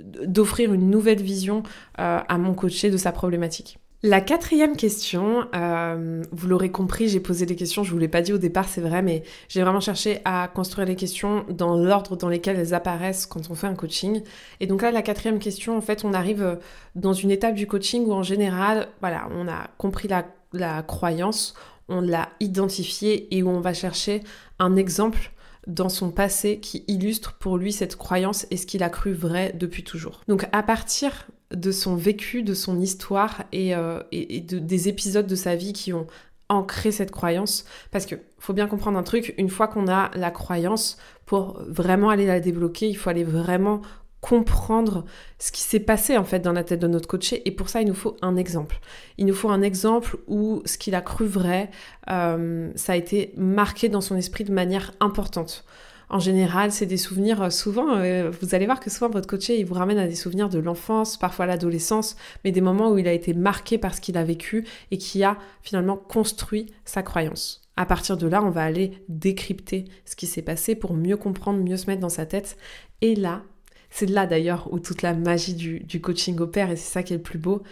d'offrir 0.00 0.72
une 0.72 0.90
nouvelle 0.90 1.22
vision 1.22 1.62
euh, 2.00 2.18
à 2.26 2.38
mon 2.38 2.54
coaché 2.54 2.90
de 2.90 2.96
sa 2.96 3.12
problématique. 3.12 3.78
La 4.02 4.22
quatrième 4.22 4.76
question, 4.76 5.46
euh, 5.54 6.22
vous 6.32 6.48
l'aurez 6.48 6.70
compris, 6.70 7.08
j'ai 7.08 7.20
posé 7.20 7.44
des 7.44 7.54
questions, 7.54 7.84
je 7.84 7.90
vous 7.90 7.98
l'ai 7.98 8.08
pas 8.08 8.22
dit 8.22 8.32
au 8.32 8.38
départ, 8.38 8.66
c'est 8.66 8.80
vrai, 8.80 9.02
mais 9.02 9.24
j'ai 9.48 9.60
vraiment 9.60 9.80
cherché 9.80 10.22
à 10.24 10.48
construire 10.48 10.88
les 10.88 10.96
questions 10.96 11.44
dans 11.50 11.76
l'ordre 11.76 12.16
dans 12.16 12.30
lequel 12.30 12.56
elles 12.56 12.72
apparaissent 12.72 13.26
quand 13.26 13.50
on 13.50 13.54
fait 13.54 13.66
un 13.66 13.74
coaching. 13.74 14.22
Et 14.60 14.66
donc 14.66 14.80
là, 14.80 14.90
la 14.90 15.02
quatrième 15.02 15.38
question, 15.38 15.76
en 15.76 15.82
fait, 15.82 16.02
on 16.06 16.14
arrive 16.14 16.58
dans 16.94 17.12
une 17.12 17.30
étape 17.30 17.54
du 17.54 17.66
coaching 17.66 18.06
où 18.06 18.14
en 18.14 18.22
général, 18.22 18.88
voilà, 19.00 19.28
on 19.32 19.46
a 19.46 19.68
compris 19.76 20.08
la, 20.08 20.24
la 20.54 20.82
croyance, 20.82 21.52
on 21.90 22.00
l'a 22.00 22.30
identifiée 22.40 23.36
et 23.36 23.42
où 23.42 23.50
on 23.50 23.60
va 23.60 23.74
chercher 23.74 24.22
un 24.58 24.76
exemple 24.76 25.30
dans 25.66 25.90
son 25.90 26.10
passé 26.10 26.58
qui 26.58 26.84
illustre 26.88 27.34
pour 27.34 27.58
lui 27.58 27.70
cette 27.70 27.96
croyance 27.96 28.46
et 28.50 28.56
ce 28.56 28.64
qu'il 28.64 28.82
a 28.82 28.88
cru 28.88 29.12
vrai 29.12 29.54
depuis 29.58 29.84
toujours. 29.84 30.22
Donc 30.26 30.48
à 30.52 30.62
partir 30.62 31.26
de 31.54 31.72
son 31.72 31.96
vécu, 31.96 32.42
de 32.42 32.54
son 32.54 32.80
histoire 32.80 33.44
et, 33.52 33.74
euh, 33.74 34.00
des 34.12 34.88
épisodes 34.88 35.26
de 35.26 35.34
sa 35.34 35.56
vie 35.56 35.72
qui 35.72 35.92
ont 35.92 36.06
ancré 36.48 36.92
cette 36.92 37.10
croyance. 37.10 37.64
Parce 37.90 38.06
que 38.06 38.16
faut 38.38 38.52
bien 38.52 38.66
comprendre 38.66 38.98
un 38.98 39.02
truc, 39.02 39.34
une 39.38 39.48
fois 39.48 39.68
qu'on 39.68 39.88
a 39.88 40.10
la 40.14 40.30
croyance, 40.30 40.98
pour 41.26 41.60
vraiment 41.66 42.10
aller 42.10 42.26
la 42.26 42.40
débloquer, 42.40 42.88
il 42.88 42.96
faut 42.96 43.10
aller 43.10 43.24
vraiment 43.24 43.82
comprendre 44.20 45.04
ce 45.38 45.50
qui 45.50 45.62
s'est 45.62 45.80
passé 45.80 46.18
en 46.18 46.24
fait 46.24 46.40
dans 46.40 46.52
la 46.52 46.62
tête 46.62 46.80
de 46.80 46.86
notre 46.86 47.08
coaché 47.08 47.40
et 47.48 47.50
pour 47.52 47.70
ça 47.70 47.80
il 47.80 47.88
nous 47.88 47.94
faut 47.94 48.16
un 48.20 48.36
exemple. 48.36 48.78
Il 49.16 49.26
nous 49.26 49.34
faut 49.34 49.48
un 49.48 49.62
exemple 49.62 50.18
où 50.26 50.62
ce 50.66 50.76
qu'il 50.76 50.94
a 50.94 51.00
cru 51.00 51.24
vrai, 51.24 51.70
euh, 52.10 52.70
ça 52.74 52.92
a 52.92 52.96
été 52.96 53.32
marqué 53.36 53.88
dans 53.88 54.02
son 54.02 54.16
esprit 54.16 54.44
de 54.44 54.52
manière 54.52 54.92
importante. 55.00 55.64
En 56.10 56.18
général, 56.18 56.72
c'est 56.72 56.86
des 56.86 56.96
souvenirs 56.96 57.40
euh, 57.40 57.50
souvent, 57.50 57.96
euh, 57.98 58.32
vous 58.40 58.56
allez 58.56 58.66
voir 58.66 58.80
que 58.80 58.90
souvent 58.90 59.08
votre 59.10 59.28
coaché, 59.28 59.60
il 59.60 59.64
vous 59.64 59.74
ramène 59.74 59.98
à 59.98 60.08
des 60.08 60.16
souvenirs 60.16 60.48
de 60.48 60.58
l'enfance, 60.58 61.16
parfois 61.16 61.46
l'adolescence, 61.46 62.16
mais 62.44 62.50
des 62.50 62.60
moments 62.60 62.90
où 62.90 62.98
il 62.98 63.06
a 63.06 63.12
été 63.12 63.32
marqué 63.32 63.78
par 63.78 63.94
ce 63.94 64.00
qu'il 64.00 64.16
a 64.16 64.24
vécu 64.24 64.66
et 64.90 64.98
qui 64.98 65.22
a 65.22 65.38
finalement 65.62 65.96
construit 65.96 66.66
sa 66.84 67.04
croyance. 67.04 67.62
À 67.76 67.86
partir 67.86 68.16
de 68.16 68.26
là, 68.26 68.42
on 68.42 68.50
va 68.50 68.64
aller 68.64 69.04
décrypter 69.08 69.84
ce 70.04 70.16
qui 70.16 70.26
s'est 70.26 70.42
passé 70.42 70.74
pour 70.74 70.94
mieux 70.94 71.16
comprendre, 71.16 71.62
mieux 71.62 71.76
se 71.76 71.86
mettre 71.86 72.00
dans 72.00 72.08
sa 72.08 72.26
tête. 72.26 72.56
Et 73.02 73.14
là, 73.14 73.44
c'est 73.88 74.06
là 74.06 74.26
d'ailleurs 74.26 74.72
où 74.72 74.80
toute 74.80 75.02
la 75.02 75.14
magie 75.14 75.54
du, 75.54 76.00
coaching 76.00 76.40
opère 76.40 76.72
et 76.72 76.76
c'est 76.76 76.92
ça 76.92 77.02
qui 77.04 77.12
est 77.12 77.18
le 77.18 77.22
plus 77.22 77.38
beau, 77.38 77.62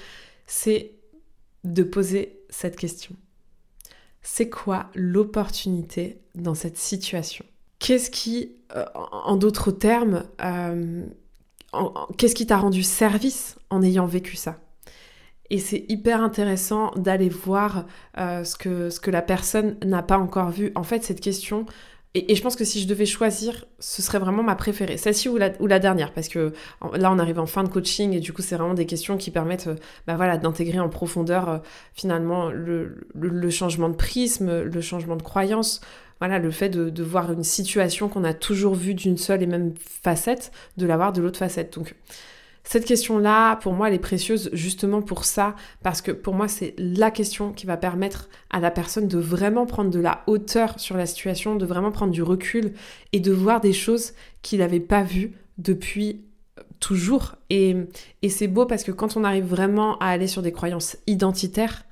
c'est 0.47 0.92
de 1.64 1.83
poser 1.83 2.38
cette 2.50 2.76
question. 2.76 3.16
C'est 4.23 4.49
quoi 4.49 4.90
l'opportunité 4.95 6.21
dans 6.37 6.54
cette 6.54 6.78
situation? 6.78 7.45
Qu'est-ce 7.88 8.11
qui, 8.11 8.52
euh, 8.76 8.85
en 8.95 9.37
d'autres 9.37 9.71
termes, 9.71 10.25
euh, 10.45 11.07
qu'est-ce 12.18 12.35
qui 12.35 12.45
t'a 12.45 12.59
rendu 12.59 12.83
service 12.83 13.57
en 13.71 13.83
ayant 13.83 14.04
vécu 14.04 14.37
ça? 14.37 14.59
Et 15.49 15.59
c'est 15.59 15.87
hyper 15.88 16.23
intéressant 16.23 16.90
d'aller 16.97 17.30
voir 17.30 17.87
euh, 18.18 18.45
ce, 18.45 18.57
que, 18.59 19.11
la 19.11 19.23
personne 19.23 19.78
n'a 19.83 20.02
pas 20.02 20.18
encore 20.18 20.50
vu. 20.50 20.71
En 20.75 20.83
fait, 20.83 21.02
cette 21.02 21.23
question, 21.23 21.64
et, 22.12 22.35
je 22.35 22.42
pense 22.42 22.57
que 22.57 22.64
si 22.66 22.83
je 22.83 22.87
devais 22.87 23.07
choisir, 23.07 23.64
ce 23.78 24.02
serait 24.02 24.18
vraiment 24.18 24.42
ma 24.42 24.54
préférée, 24.54 24.99
celle-ci 24.99 25.30
ou 25.30 25.38
la, 25.38 25.78
dernière, 25.78 26.12
parce 26.12 26.28
que 26.28 26.52
là 26.92 27.11
on 27.11 27.18
arrive 27.18 27.38
en 27.38 27.47
fin 27.47 27.64
de 27.64 27.71
coaching 27.71 28.12
et 28.12 28.21
du 28.21 28.35
coup 28.35 28.42
c'est 28.42 28.57
vraiment 28.57 28.75
des 28.75 28.87
questions 28.87 29.16
qui 29.16 29.30
permettent 29.30 29.71
bah 30.07 30.16
voilà, 30.16 30.37
d'intégrer 30.37 30.80
en 30.80 30.90
profondeur 30.90 31.62
finalement 31.95 32.50
le, 32.50 33.09
le, 33.14 33.50
changement 33.50 33.88
de 33.88 33.97
prisme, 33.97 34.62
le 34.62 34.80
changement 34.83 35.16
de 35.16 35.23
croyance, 35.23 35.80
voilà, 36.21 36.39
le 36.39 36.51
fait 36.51 36.69
de, 36.69 37.03
voir 37.03 37.33
une 37.33 37.45
situation 37.45 38.09
qu'on 38.09 38.25
a 38.25 38.35
toujours 38.35 38.75
vue 38.75 38.95
d'une 38.95 39.17
seule 39.17 39.43
et 39.43 39.47
même 39.47 39.75
facette, 39.79 40.53
de 40.77 40.87
la 40.87 40.97
voir 40.97 41.13
de 41.13 41.23
l'autre 41.23 41.39
facette. 41.39 41.75
Donc 41.75 41.95
cette 42.65 42.85
question-là, 42.85 43.57
pour 43.57 43.73
moi, 43.73 43.89
elle 43.89 43.95
est 43.95 43.99
précieuse 43.99 44.51
justement 44.53 45.01
pour 45.01 45.25
ça, 45.25 45.55
parce 45.83 46.03
que 46.03 46.11
pour 46.11 46.35
moi, 46.35 46.49
c'est 46.49 46.75
la 46.77 47.11
question 47.11 47.53
qui 47.53 47.67
va 47.67 47.77
permettre 47.77 48.29
à 48.51 48.61
la 48.61 48.71
personne 48.71 49.09
de 49.09 49.19
vraiment 49.19 49.65
prendre 49.65 49.91
de 49.91 50.01
la 50.01 50.23
hauteur 50.27 50.79
sur 50.79 50.97
la 50.97 51.07
situation, 51.07 51.57
de 51.57 51.65
vraiment 51.65 51.93
prendre 51.93 52.13
du 52.13 52.23
recul 52.23 52.75
et 53.13 53.21
de 53.21 53.33
voir 53.33 53.61
des 53.61 53.73
choses 53.73 54.13
qu'il 54.43 54.59
n'avait 54.59 54.81
pas 54.81 55.03
vues 55.03 55.33
depuis 55.57 56.25
euh, 56.59 56.63
toujours. 56.81 57.37
Et 57.49 57.75
c'est 58.29 58.49
beau 58.49 58.67
parce 58.67 58.85
que 58.85 58.93
quand 58.93 59.17
on 59.17 59.25
arrive 59.25 59.47
vraiment 59.47 59.97
à 59.99 60.09
aller 60.09 60.27
sur 60.27 60.43
des 60.43 60.53
croyances 60.53 60.99
identitaires, 61.07 61.85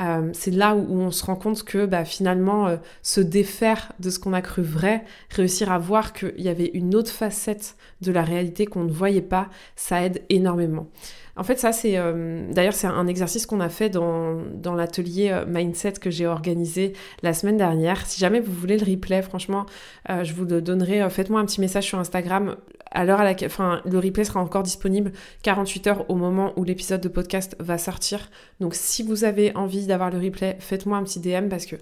euh, 0.00 0.30
c'est 0.32 0.50
là 0.50 0.74
où, 0.74 1.00
on 1.00 1.10
se 1.10 1.24
rend 1.24 1.36
compte 1.36 1.62
que 1.62 1.86
bah, 1.86 2.04
finalement, 2.04 2.68
euh, 2.68 2.76
se 3.02 3.20
défaire 3.20 3.92
de 4.00 4.10
ce 4.10 4.18
qu'on 4.18 4.32
a 4.32 4.42
cru 4.42 4.62
vrai, 4.62 5.04
réussir 5.30 5.72
à 5.72 5.78
voir 5.78 6.12
qu'il 6.12 6.40
y 6.40 6.48
avait 6.48 6.70
une 6.74 6.94
autre 6.94 7.10
facette 7.10 7.76
de 8.02 8.12
la 8.12 8.22
réalité 8.22 8.66
qu'on 8.66 8.84
ne 8.84 8.92
voyait 8.92 9.22
pas, 9.22 9.48
ça 9.74 10.02
aide 10.02 10.22
énormément. 10.28 10.88
En 11.36 11.44
fait, 11.44 11.58
ça, 11.58 11.72
c'est 11.72 11.98
euh, 11.98 12.50
d'ailleurs 12.50 12.72
c'est 12.72 12.86
un 12.86 13.06
exercice 13.06 13.44
qu'on 13.44 13.60
a 13.60 13.68
fait 13.68 13.90
dans, 13.90 14.40
l'atelier 14.74 15.28
euh, 15.30 15.44
mindset 15.46 15.92
que 15.92 16.10
j'ai 16.10 16.26
organisé 16.26 16.94
la 17.22 17.34
semaine 17.34 17.58
dernière. 17.58 18.06
Si 18.06 18.18
jamais 18.18 18.40
vous 18.40 18.52
voulez 18.52 18.78
le 18.78 18.90
replay, 18.90 19.20
franchement, 19.20 19.66
euh, 20.08 20.24
je 20.24 20.32
vous 20.32 20.46
le 20.46 20.62
donnerai. 20.62 21.08
Faites-moi 21.10 21.38
un 21.40 21.44
petit 21.44 21.60
message 21.60 21.84
sur 21.84 21.98
Instagram. 21.98 22.56
À 22.90 23.04
l'heure 23.04 23.20
à 23.20 23.24
laquelle, 23.24 23.48
enfin, 23.48 23.82
le 23.84 23.98
replay 23.98 24.24
sera 24.24 24.40
encore 24.40 24.62
disponible 24.62 25.12
48 25.42 25.86
heures 25.88 26.10
au 26.10 26.14
moment 26.14 26.54
où 26.56 26.64
l'épisode 26.64 27.02
de 27.02 27.08
podcast 27.08 27.54
va 27.60 27.76
sortir. 27.76 28.30
Donc, 28.60 28.74
si 28.74 29.02
vous 29.02 29.24
avez 29.24 29.54
envie 29.56 29.86
d'avoir 29.86 30.10
le 30.10 30.18
replay, 30.18 30.56
faites-moi 30.60 30.96
un 30.96 31.02
petit 31.02 31.20
DM 31.20 31.48
parce 31.48 31.66
que 31.66 31.76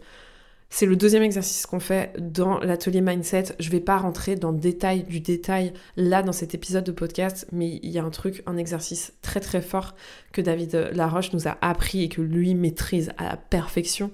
c'est 0.76 0.86
le 0.86 0.96
deuxième 0.96 1.22
exercice 1.22 1.66
qu'on 1.66 1.78
fait 1.78 2.12
dans 2.18 2.58
l'atelier 2.58 3.00
mindset. 3.00 3.54
Je 3.60 3.70
vais 3.70 3.78
pas 3.78 3.96
rentrer 3.96 4.34
dans 4.34 4.50
le 4.50 4.58
détail 4.58 5.04
du 5.04 5.20
détail 5.20 5.72
là 5.96 6.24
dans 6.24 6.32
cet 6.32 6.52
épisode 6.52 6.82
de 6.82 6.90
podcast, 6.90 7.46
mais 7.52 7.78
il 7.84 7.90
y 7.92 8.00
a 8.00 8.02
un 8.02 8.10
truc, 8.10 8.42
un 8.46 8.56
exercice 8.56 9.12
très 9.22 9.38
très 9.38 9.62
fort 9.62 9.94
que 10.32 10.40
David 10.40 10.90
Laroche 10.92 11.32
nous 11.32 11.46
a 11.46 11.56
appris 11.60 12.02
et 12.02 12.08
que 12.08 12.20
lui 12.20 12.56
maîtrise 12.56 13.12
à 13.18 13.22
la 13.22 13.36
perfection, 13.36 14.10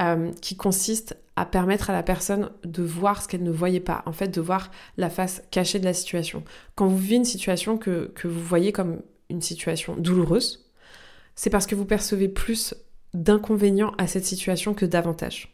euh, 0.00 0.30
qui 0.42 0.54
consiste 0.54 1.16
à 1.36 1.46
permettre 1.46 1.88
à 1.88 1.94
la 1.94 2.02
personne 2.02 2.50
de 2.62 2.82
voir 2.82 3.22
ce 3.22 3.28
qu'elle 3.28 3.42
ne 3.42 3.50
voyait 3.50 3.80
pas, 3.80 4.02
en 4.04 4.12
fait 4.12 4.28
de 4.28 4.40
voir 4.42 4.70
la 4.98 5.08
face 5.08 5.42
cachée 5.50 5.78
de 5.78 5.86
la 5.86 5.94
situation. 5.94 6.44
Quand 6.74 6.88
vous 6.88 6.98
vivez 6.98 7.16
une 7.16 7.24
situation 7.24 7.78
que, 7.78 8.12
que 8.14 8.28
vous 8.28 8.42
voyez 8.42 8.70
comme 8.70 9.00
une 9.30 9.40
situation 9.40 9.96
douloureuse, 9.96 10.70
c'est 11.36 11.48
parce 11.48 11.66
que 11.66 11.74
vous 11.74 11.86
percevez 11.86 12.28
plus 12.28 12.74
d'inconvénients 13.14 13.94
à 13.96 14.06
cette 14.06 14.26
situation 14.26 14.74
que 14.74 14.84
d'avantages. 14.84 15.52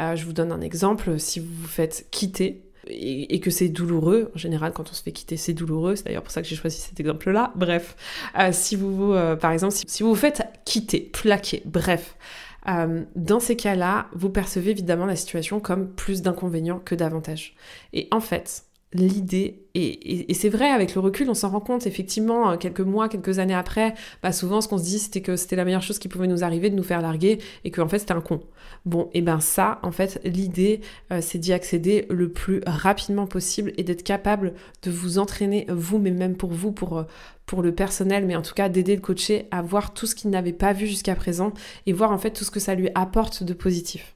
Euh, 0.00 0.16
je 0.16 0.24
vous 0.24 0.32
donne 0.32 0.52
un 0.52 0.60
exemple, 0.60 1.18
si 1.18 1.40
vous 1.40 1.52
vous 1.52 1.68
faites 1.68 2.06
quitter, 2.10 2.62
et, 2.88 3.38
que 3.40 3.50
c'est 3.50 3.68
douloureux. 3.68 4.32
En 4.34 4.38
général, 4.38 4.72
quand 4.72 4.90
on 4.90 4.92
se 4.92 5.02
fait 5.02 5.12
quitter, 5.12 5.36
c'est 5.36 5.52
douloureux. 5.52 5.94
C'est 5.94 6.06
d'ailleurs 6.06 6.24
pour 6.24 6.32
ça 6.32 6.42
que 6.42 6.48
j'ai 6.48 6.56
choisi 6.56 6.78
cet 6.78 6.98
exemple-là. 6.98 7.52
Bref, 7.54 7.96
euh, 8.38 8.50
si 8.52 8.74
vous, 8.74 9.12
euh, 9.12 9.36
par 9.36 9.52
exemple, 9.52 9.72
si, 9.72 10.02
vous 10.02 10.08
vous 10.10 10.14
faites 10.16 10.42
quitter, 10.64 11.00
plaquer, 11.00 11.62
bref, 11.64 12.16
dans 12.64 13.40
ces 13.40 13.56
cas-là, 13.56 14.06
vous 14.14 14.30
percevez 14.30 14.70
évidemment 14.70 15.06
la 15.06 15.16
situation 15.16 15.58
comme 15.58 15.88
plus 15.88 16.22
d'inconvénients 16.22 16.78
que 16.78 16.94
d'avantages. 16.94 17.54
Et 17.92 18.06
en 18.12 18.20
fait, 18.20 18.64
l'idée, 18.94 19.62
et, 19.74 20.34
c'est 20.34 20.50
vrai, 20.50 20.68
avec 20.68 20.94
le 20.94 21.00
recul, 21.00 21.30
on 21.30 21.34
s'en 21.34 21.48
rend 21.48 21.60
compte, 21.60 21.86
effectivement, 21.86 22.56
quelques 22.58 22.80
mois, 22.80 23.08
quelques 23.08 23.38
années 23.38 23.54
après, 23.54 23.94
bah 24.22 24.32
souvent 24.32 24.60
ce 24.60 24.68
qu'on 24.68 24.76
se 24.76 24.84
dit, 24.84 24.98
c'était 24.98 25.22
que 25.22 25.36
c'était 25.36 25.56
la 25.56 25.64
meilleure 25.64 25.82
chose 25.82 25.98
qui 25.98 26.08
pouvait 26.08 26.26
nous 26.26 26.44
arriver 26.44 26.68
de 26.68 26.76
nous 26.76 26.82
faire 26.82 27.00
larguer 27.00 27.38
et 27.64 27.70
qu'en 27.70 27.88
fait 27.88 27.98
c'était 27.98 28.12
un 28.12 28.20
con. 28.20 28.40
Bon, 28.84 29.08
et 29.14 29.22
ben 29.22 29.40
ça, 29.40 29.78
en 29.82 29.92
fait, 29.92 30.20
l'idée, 30.24 30.80
euh, 31.10 31.20
c'est 31.22 31.38
d'y 31.38 31.52
accéder 31.52 32.06
le 32.10 32.30
plus 32.30 32.60
rapidement 32.66 33.26
possible 33.26 33.72
et 33.78 33.84
d'être 33.84 34.02
capable 34.02 34.52
de 34.82 34.90
vous 34.90 35.18
entraîner, 35.18 35.66
vous, 35.70 35.98
mais 35.98 36.10
même 36.10 36.36
pour 36.36 36.50
vous, 36.50 36.72
pour, 36.72 36.98
euh, 36.98 37.04
pour 37.46 37.62
le 37.62 37.74
personnel, 37.74 38.26
mais 38.26 38.36
en 38.36 38.42
tout 38.42 38.54
cas 38.54 38.68
d'aider 38.68 38.94
le 38.94 39.00
coaché 39.00 39.46
à 39.50 39.62
voir 39.62 39.94
tout 39.94 40.06
ce 40.06 40.14
qu'il 40.14 40.30
n'avait 40.30 40.52
pas 40.52 40.72
vu 40.72 40.86
jusqu'à 40.86 41.14
présent 41.14 41.52
et 41.86 41.92
voir 41.92 42.12
en 42.12 42.18
fait 42.18 42.30
tout 42.32 42.44
ce 42.44 42.50
que 42.50 42.60
ça 42.60 42.74
lui 42.74 42.90
apporte 42.94 43.42
de 43.42 43.54
positif. 43.54 44.14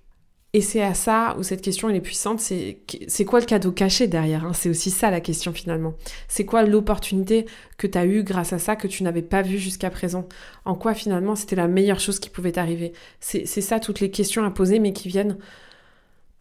Et 0.57 0.63
c'est 0.63 0.81
à 0.81 0.95
ça 0.95 1.37
où 1.39 1.43
cette 1.43 1.61
question 1.61 1.91
est 1.91 2.01
puissante, 2.01 2.41
c'est 2.41 3.25
quoi 3.27 3.41
le 3.41 3.45
cadeau 3.45 3.73
caché 3.73 4.07
derrière 4.07 4.47
hein? 4.47 4.55
C'est 4.55 4.71
aussi 4.71 4.91
ça 4.91 5.11
la 5.11 5.21
question 5.21 5.53
finalement. 5.53 5.93
C'est 6.29 6.47
quoi 6.47 6.63
l'opportunité 6.63 7.45
que 7.77 7.87
tu 7.87 7.99
as 7.99 8.07
eue 8.07 8.23
grâce 8.23 8.55
à 8.55 8.59
ça 8.59 8.75
que 8.75 8.87
tu 8.87 9.03
n'avais 9.03 9.21
pas 9.21 9.43
vu 9.43 9.59
jusqu'à 9.59 9.91
présent? 9.91 10.27
En 10.65 10.75
quoi 10.75 10.95
finalement 10.95 11.37
c'était 11.37 11.57
la 11.57 11.69
meilleure 11.69 12.01
chose 12.01 12.19
qui 12.19 12.31
pouvait 12.31 12.53
t'arriver? 12.53 12.95
C'est 13.21 13.45
ça 13.45 13.81
toutes 13.81 14.01
les 14.01 14.11
questions 14.11 14.47
à 14.47 14.51
poser 14.51 14.79
mais 14.79 14.95
qui 14.95 15.09
viennent 15.09 15.37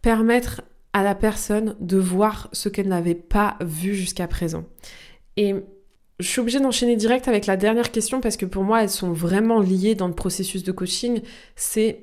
permettre 0.02 0.62
à 0.94 1.04
la 1.04 1.14
personne 1.14 1.76
de 1.82 1.98
voir 1.98 2.48
ce 2.54 2.70
qu'elle 2.70 2.88
n'avait 2.88 3.16
pas 3.16 3.58
vu 3.60 3.96
jusqu'à 3.96 4.28
présent. 4.28 4.64
Et 5.36 5.56
je 6.22 6.26
suis 6.26 6.40
obligée 6.40 6.62
d'enchaîner 6.62 6.96
direct 6.96 7.28
avec 7.28 7.48
la 7.48 7.58
dernière 7.58 7.92
question 7.92 8.22
parce 8.22 8.38
que 8.38 8.46
pour 8.46 8.64
moi 8.64 8.82
elles 8.82 8.90
sont 8.90 9.12
vraiment 9.12 9.60
liées 9.60 9.94
dans 9.94 10.08
le 10.08 10.16
processus 10.16 10.64
de 10.64 10.72
coaching. 10.72 11.20
C'est 11.58 12.00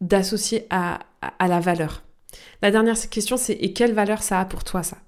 d'associer 0.00 0.66
à, 0.70 1.00
à, 1.22 1.48
la 1.48 1.60
valeur. 1.60 2.02
La 2.62 2.70
dernière 2.70 2.96
question, 3.10 3.36
c'est 3.36 3.54
et 3.54 3.72
quelle 3.72 3.92
valeur 3.92 4.22
ça 4.22 4.40
a 4.40 4.44
pour 4.44 4.64
toi 4.64 4.82
ça? 4.82 4.98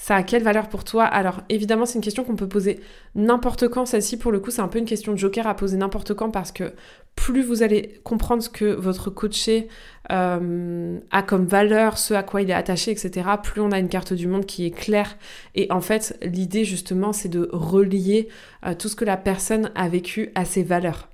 Ça 0.00 0.14
a 0.14 0.22
quelle 0.22 0.44
valeur 0.44 0.68
pour 0.68 0.84
toi? 0.84 1.04
Alors 1.04 1.40
évidemment 1.48 1.84
c'est 1.84 1.96
une 1.96 2.04
question 2.04 2.22
qu'on 2.22 2.36
peut 2.36 2.48
poser 2.48 2.78
n'importe 3.16 3.66
quand. 3.66 3.84
Celle-ci 3.84 4.16
pour 4.16 4.30
le 4.30 4.38
coup 4.38 4.52
c'est 4.52 4.62
un 4.62 4.68
peu 4.68 4.78
une 4.78 4.84
question 4.84 5.10
de 5.10 5.18
joker 5.18 5.48
à 5.48 5.56
poser 5.56 5.76
n'importe 5.76 6.14
quand 6.14 6.30
parce 6.30 6.52
que 6.52 6.72
plus 7.16 7.42
vous 7.42 7.64
allez 7.64 8.00
comprendre 8.04 8.40
ce 8.40 8.48
que 8.48 8.64
votre 8.64 9.10
coaché 9.10 9.66
euh, 10.12 11.00
a 11.10 11.22
comme 11.24 11.46
valeur, 11.46 11.98
ce 11.98 12.14
à 12.14 12.22
quoi 12.22 12.42
il 12.42 12.50
est 12.50 12.54
attaché, 12.54 12.92
etc., 12.92 13.28
plus 13.42 13.60
on 13.60 13.72
a 13.72 13.80
une 13.80 13.88
carte 13.88 14.12
du 14.12 14.28
monde 14.28 14.46
qui 14.46 14.64
est 14.66 14.70
claire. 14.70 15.18
Et 15.56 15.70
en 15.72 15.80
fait 15.80 16.16
l'idée 16.22 16.64
justement 16.64 17.12
c'est 17.12 17.28
de 17.28 17.48
relier 17.52 18.28
euh, 18.64 18.74
tout 18.74 18.88
ce 18.88 18.94
que 18.94 19.04
la 19.04 19.16
personne 19.16 19.72
a 19.74 19.88
vécu 19.88 20.30
à 20.36 20.44
ses 20.44 20.62
valeurs. 20.62 21.08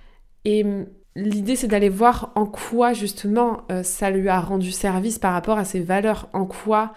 Et 0.45 0.67
L'idée, 1.17 1.55
c'est 1.55 1.69
d'aller 1.69 1.89
voir 1.89 2.33
en 2.35 2.45
quoi 2.45 2.93
justement 2.93 3.63
euh, 3.71 3.83
ça 3.85 4.11
lui 4.11 4.29
a 4.29 4.41
rendu 4.41 4.73
service 4.73 5.19
par 5.19 5.33
rapport 5.33 5.59
à 5.59 5.65
ses 5.65 5.81
valeurs, 5.81 6.29
en 6.33 6.45
quoi 6.45 6.93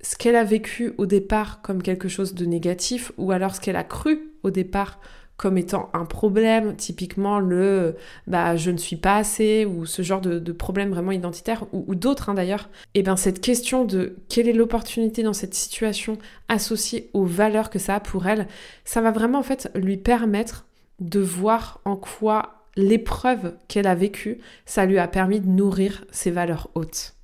ce 0.00 0.16
qu'elle 0.16 0.36
a 0.36 0.44
vécu 0.44 0.92
au 0.98 1.06
départ 1.06 1.62
comme 1.62 1.82
quelque 1.82 2.08
chose 2.08 2.34
de 2.34 2.44
négatif, 2.46 3.12
ou 3.16 3.30
alors 3.32 3.54
ce 3.54 3.60
qu'elle 3.60 3.76
a 3.76 3.84
cru 3.84 4.32
au 4.42 4.50
départ 4.50 4.98
comme 5.36 5.58
étant 5.58 5.90
un 5.94 6.04
problème, 6.04 6.76
typiquement 6.76 7.40
le 7.40 7.96
bah 8.28 8.56
je 8.56 8.70
ne 8.70 8.76
suis 8.76 8.96
pas 8.96 9.16
assez 9.16 9.64
ou 9.64 9.84
ce 9.84 10.02
genre 10.02 10.20
de, 10.20 10.52
problème 10.52 10.90
vraiment 10.90 11.10
identitaire 11.10 11.64
ou, 11.72 11.94
d'autres 11.96 12.28
hein, 12.28 12.34
d'ailleurs, 12.34 12.68
et 12.94 13.02
bien 13.02 13.16
cette 13.16 13.40
question 13.40 13.84
de 13.84 14.16
quelle 14.28 14.48
est 14.48 14.52
l'opportunité 14.52 15.22
dans 15.24 15.32
cette 15.32 15.54
situation 15.54 16.18
associée 16.48 17.10
aux 17.14 17.24
valeurs 17.24 17.70
que 17.70 17.80
ça 17.80 17.96
a 17.96 18.00
pour 18.00 18.26
elle, 18.28 18.46
ça 18.84 19.00
va 19.00 19.10
vraiment 19.10 19.40
en 19.40 19.42
fait 19.42 19.70
lui 19.74 19.96
permettre 19.96 20.66
de 21.00 21.20
voir 21.20 21.80
en 21.84 21.96
quoi 21.96 22.63
l'épreuve 22.76 23.56
qu'elle 23.68 23.86
a 23.86 23.94
vécue, 23.94 24.40
ça 24.66 24.86
lui 24.86 24.98
a 24.98 25.08
permis 25.08 25.40
de 25.40 25.48
nourrir 25.48 26.04
ses 26.10 26.30
valeurs 26.30 26.70
hautes. 26.74 27.14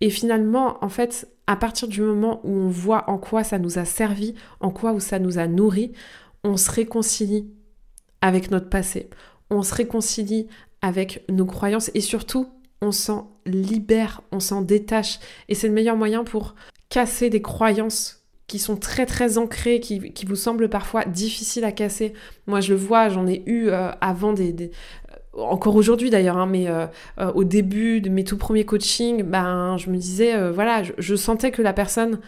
Et 0.00 0.10
finalement, 0.10 0.82
en 0.84 0.88
fait, 0.88 1.28
à 1.46 1.56
partir 1.56 1.88
du 1.88 2.00
moment 2.00 2.40
où 2.44 2.50
on 2.50 2.68
voit 2.68 3.08
en 3.08 3.18
quoi 3.18 3.44
ça 3.44 3.58
nous 3.58 3.78
a 3.78 3.84
servi, 3.84 4.34
en 4.60 4.70
quoi 4.70 4.92
où 4.92 5.00
ça 5.00 5.18
nous 5.18 5.38
a 5.38 5.46
nourri, 5.46 5.92
on 6.44 6.56
se 6.56 6.70
réconcilie 6.70 7.52
avec 8.20 8.50
notre 8.50 8.68
passé, 8.68 9.10
on 9.50 9.62
se 9.62 9.74
réconcilie 9.74 10.48
avec 10.80 11.24
nos 11.28 11.46
croyances 11.46 11.90
et 11.94 12.00
surtout 12.00 12.48
on 12.80 12.90
s'en 12.90 13.30
libère, 13.46 14.22
on 14.32 14.40
s'en 14.40 14.60
détache. 14.60 15.20
Et 15.48 15.54
c'est 15.54 15.68
le 15.68 15.74
meilleur 15.74 15.96
moyen 15.96 16.24
pour 16.24 16.56
casser 16.88 17.30
des 17.30 17.42
croyances 17.42 18.21
qui 18.46 18.58
sont 18.58 18.76
très 18.76 19.06
très 19.06 19.38
ancrées, 19.38 19.80
qui, 19.80 20.26
vous 20.26 20.36
semblent 20.36 20.68
parfois 20.68 21.04
difficiles 21.04 21.64
à 21.64 21.72
casser. 21.72 22.12
Moi 22.46 22.60
je 22.60 22.72
le 22.72 22.78
vois, 22.78 23.08
j'en 23.08 23.26
ai 23.26 23.42
eu 23.46 23.68
euh, 23.68 23.90
avant 24.00 24.32
des, 24.32 24.52
euh, 24.60 25.40
encore 25.40 25.76
aujourd'hui 25.76 26.10
d'ailleurs, 26.10 26.36
hein, 26.36 26.46
mais 26.46 26.68
euh, 26.68 26.86
au 27.34 27.44
début 27.44 28.00
de 28.00 28.10
mes 28.10 28.24
tout 28.24 28.36
premiers 28.36 28.64
coachings, 28.64 29.22
ben, 29.22 29.76
je 29.78 29.90
me 29.90 29.96
disais, 29.96 30.50
voilà, 30.50 30.82
je, 30.98 31.16
sentais 31.16 31.50
que 31.50 31.62
la 31.62 31.72
personne 31.72 32.20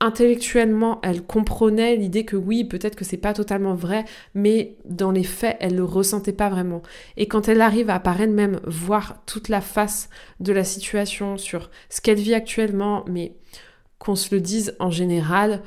intellectuellement, 0.00 1.00
elle 1.02 1.22
comprenait 1.22 1.96
l'idée 1.96 2.24
que 2.24 2.36
oui, 2.36 2.64
peut-être 2.64 2.94
que 2.94 3.04
c'est 3.04 3.16
pas 3.16 3.32
totalement 3.32 3.74
vrai, 3.74 4.04
mais 4.34 4.76
dans 4.84 5.10
les 5.10 5.24
faits, 5.24 5.56
elle 5.60 5.74
le 5.74 5.82
ressentait 5.82 6.32
pas 6.32 6.48
vraiment. 6.48 6.82
Et 7.16 7.26
quand 7.26 7.48
elle 7.48 7.60
arrive 7.60 7.90
à 7.90 7.98
par 7.98 8.20
elle-même 8.20 8.60
voir 8.64 9.24
toute 9.26 9.48
la 9.48 9.60
face 9.60 10.08
de 10.38 10.52
la 10.52 10.62
situation 10.62 11.36
sur 11.36 11.70
ce 11.90 12.00
qu'elle 12.00 12.18
vit 12.18 12.34
actuellement, 12.34 13.04
mais 13.08 13.32
qu'on 13.98 14.16
se 14.16 14.34
le 14.34 14.40
dise 14.40 14.74
en 14.78 14.90
général, 14.90 15.62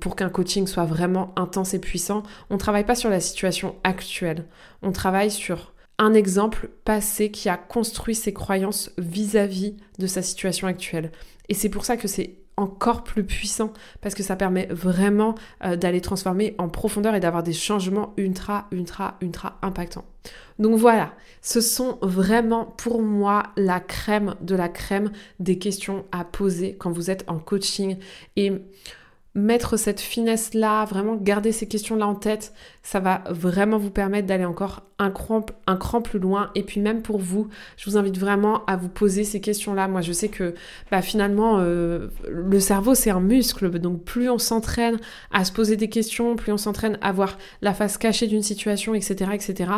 pour 0.00 0.16
qu'un 0.16 0.30
coaching 0.30 0.66
soit 0.66 0.86
vraiment 0.86 1.32
intense 1.36 1.74
et 1.74 1.78
puissant, 1.78 2.22
on 2.48 2.54
ne 2.54 2.58
travaille 2.58 2.86
pas 2.86 2.94
sur 2.94 3.10
la 3.10 3.20
situation 3.20 3.76
actuelle, 3.84 4.46
on 4.82 4.90
travaille 4.90 5.30
sur 5.30 5.74
un 5.98 6.14
exemple 6.14 6.70
passé 6.84 7.30
qui 7.30 7.48
a 7.48 7.56
construit 7.56 8.14
ses 8.14 8.32
croyances 8.32 8.90
vis-à-vis 8.96 9.72
-vis 9.72 10.00
de 10.00 10.06
sa 10.06 10.22
situation 10.22 10.66
actuelle. 10.66 11.12
Et 11.48 11.54
c'est 11.54 11.68
pour 11.68 11.84
ça 11.84 11.96
que 11.96 12.08
c'est 12.08 12.36
encore 12.58 13.04
plus 13.04 13.24
puissant 13.24 13.72
parce 14.00 14.14
que 14.14 14.22
ça 14.22 14.36
permet 14.36 14.66
vraiment 14.70 15.34
euh, 15.64 15.76
d'aller 15.76 16.00
transformer 16.00 16.54
en 16.58 16.68
profondeur 16.68 17.14
et 17.14 17.20
d'avoir 17.20 17.42
des 17.42 17.52
changements 17.52 18.12
ultra, 18.16 18.66
ultra, 18.72 19.16
ultra 19.20 19.58
impactants. 19.62 20.04
Donc 20.58 20.76
voilà, 20.76 21.14
ce 21.40 21.60
sont 21.60 21.98
vraiment 22.02 22.64
pour 22.64 23.00
moi 23.00 23.44
la 23.56 23.80
crème 23.80 24.34
de 24.40 24.56
la 24.56 24.68
crème 24.68 25.12
des 25.38 25.58
questions 25.58 26.04
à 26.10 26.24
poser 26.24 26.74
quand 26.76 26.90
vous 26.90 27.10
êtes 27.10 27.24
en 27.28 27.38
coaching 27.38 27.96
et 28.36 28.52
mettre 29.38 29.76
cette 29.76 30.00
finesse-là, 30.00 30.84
vraiment 30.84 31.16
garder 31.16 31.52
ces 31.52 31.66
questions-là 31.66 32.06
en 32.06 32.14
tête, 32.14 32.52
ça 32.82 33.00
va 33.00 33.22
vraiment 33.30 33.78
vous 33.78 33.90
permettre 33.90 34.26
d'aller 34.26 34.44
encore 34.44 34.82
un 34.98 35.10
cran, 35.10 35.42
plus 36.02 36.18
loin. 36.18 36.50
Et 36.54 36.62
puis 36.62 36.80
même 36.80 37.02
pour 37.02 37.18
vous, 37.18 37.48
je 37.76 37.88
vous 37.88 37.96
invite 37.96 38.18
vraiment 38.18 38.64
à 38.66 38.76
vous 38.76 38.88
poser 38.88 39.24
ces 39.24 39.40
questions-là. 39.40 39.88
Moi, 39.88 40.00
je 40.00 40.12
sais 40.12 40.28
que 40.28 40.54
bah, 40.90 41.02
finalement, 41.02 41.58
euh, 41.58 42.08
le 42.28 42.60
cerveau, 42.60 42.94
c'est 42.94 43.10
un 43.10 43.20
muscle. 43.20 43.78
Donc 43.78 44.04
plus 44.04 44.28
on 44.28 44.38
s'entraîne 44.38 44.98
à 45.32 45.44
se 45.44 45.52
poser 45.52 45.76
des 45.76 45.88
questions, 45.88 46.36
plus 46.36 46.52
on 46.52 46.56
s'entraîne 46.56 46.98
à 47.00 47.12
voir 47.12 47.38
la 47.62 47.74
face 47.74 47.96
cachée 47.98 48.26
d'une 48.26 48.42
situation, 48.42 48.94
etc., 48.94 49.30
etc., 49.34 49.70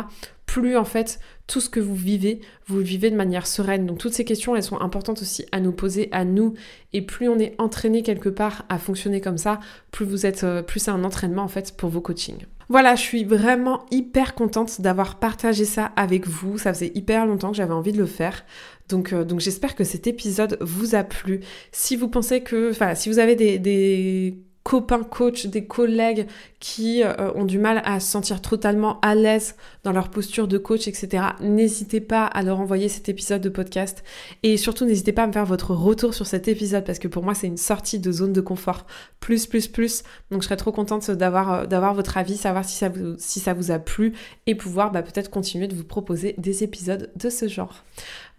plus 0.51 0.75
en 0.75 0.83
fait 0.83 1.21
tout 1.47 1.61
ce 1.61 1.69
que 1.69 1.79
vous 1.79 1.95
vivez, 1.95 2.41
vous 2.67 2.79
le 2.79 2.83
vivez 2.83 3.09
de 3.09 3.15
manière 3.15 3.47
sereine. 3.47 3.85
Donc 3.85 3.99
toutes 3.99 4.13
ces 4.13 4.25
questions, 4.25 4.53
elles 4.53 4.63
sont 4.63 4.81
importantes 4.81 5.21
aussi 5.21 5.45
à 5.53 5.61
nous 5.61 5.71
poser 5.71 6.09
à 6.11 6.25
nous. 6.25 6.55
Et 6.91 7.01
plus 7.01 7.29
on 7.29 7.39
est 7.39 7.55
entraîné 7.57 8.03
quelque 8.03 8.27
part 8.27 8.65
à 8.67 8.77
fonctionner 8.77 9.21
comme 9.21 9.37
ça, 9.37 9.61
plus 9.91 10.05
vous 10.05 10.25
êtes, 10.25 10.43
euh, 10.43 10.61
plus 10.61 10.81
c'est 10.81 10.91
un 10.91 11.05
entraînement 11.05 11.43
en 11.43 11.47
fait 11.47 11.77
pour 11.77 11.89
vos 11.89 12.01
coachings. 12.01 12.45
Voilà, 12.67 12.95
je 12.95 13.01
suis 13.01 13.23
vraiment 13.23 13.85
hyper 13.91 14.35
contente 14.35 14.81
d'avoir 14.81 15.19
partagé 15.19 15.63
ça 15.63 15.85
avec 15.95 16.27
vous. 16.27 16.57
Ça 16.57 16.73
faisait 16.73 16.91
hyper 16.95 17.25
longtemps 17.25 17.51
que 17.51 17.57
j'avais 17.57 17.73
envie 17.73 17.93
de 17.93 17.97
le 17.97 18.05
faire. 18.05 18.43
Donc, 18.89 19.13
euh, 19.13 19.23
donc 19.23 19.39
j'espère 19.39 19.75
que 19.75 19.85
cet 19.85 20.05
épisode 20.05 20.57
vous 20.59 20.95
a 20.95 21.05
plu. 21.05 21.39
Si 21.71 21.95
vous 21.95 22.09
pensez 22.09 22.41
que, 22.41 22.71
enfin, 22.71 22.93
si 22.95 23.07
vous 23.07 23.19
avez 23.19 23.37
des, 23.37 23.57
des 23.57 24.37
copains 24.63 25.03
coach, 25.03 25.47
des 25.47 25.65
collègues 25.65 26.27
qui 26.59 27.03
euh, 27.03 27.31
ont 27.33 27.45
du 27.45 27.57
mal 27.57 27.81
à 27.83 27.99
se 27.99 28.11
sentir 28.11 28.41
totalement 28.41 28.99
à 29.01 29.15
l'aise 29.15 29.55
dans 29.83 29.91
leur 29.91 30.09
posture 30.09 30.47
de 30.47 30.57
coach, 30.57 30.87
etc. 30.87 31.23
N'hésitez 31.39 31.99
pas 31.99 32.25
à 32.25 32.43
leur 32.43 32.59
envoyer 32.59 32.87
cet 32.87 33.09
épisode 33.09 33.41
de 33.41 33.49
podcast 33.49 34.03
et 34.43 34.57
surtout 34.57 34.85
n'hésitez 34.85 35.11
pas 35.11 35.23
à 35.23 35.27
me 35.27 35.31
faire 35.31 35.45
votre 35.45 35.73
retour 35.73 36.13
sur 36.13 36.27
cet 36.27 36.47
épisode 36.47 36.85
parce 36.85 36.99
que 36.99 37.07
pour 37.07 37.23
moi 37.23 37.33
c'est 37.33 37.47
une 37.47 37.57
sortie 37.57 37.99
de 37.99 38.11
zone 38.11 38.33
de 38.33 38.41
confort 38.41 38.85
plus 39.19 39.47
plus 39.47 39.67
plus. 39.67 40.03
Donc 40.29 40.41
je 40.41 40.45
serais 40.45 40.57
trop 40.57 40.71
contente 40.71 41.09
d'avoir 41.09 41.51
euh, 41.71 41.93
votre 41.93 42.17
avis, 42.17 42.37
savoir 42.37 42.63
si 42.63 42.75
ça 42.75 42.89
vous 42.89 43.15
si 43.17 43.39
ça 43.39 43.53
vous 43.53 43.71
a 43.71 43.79
plu 43.79 44.13
et 44.45 44.53
pouvoir 44.53 44.91
bah, 44.91 45.01
peut-être 45.01 45.31
continuer 45.31 45.67
de 45.67 45.75
vous 45.75 45.83
proposer 45.83 46.35
des 46.37 46.63
épisodes 46.63 47.11
de 47.15 47.29
ce 47.29 47.47
genre. 47.47 47.83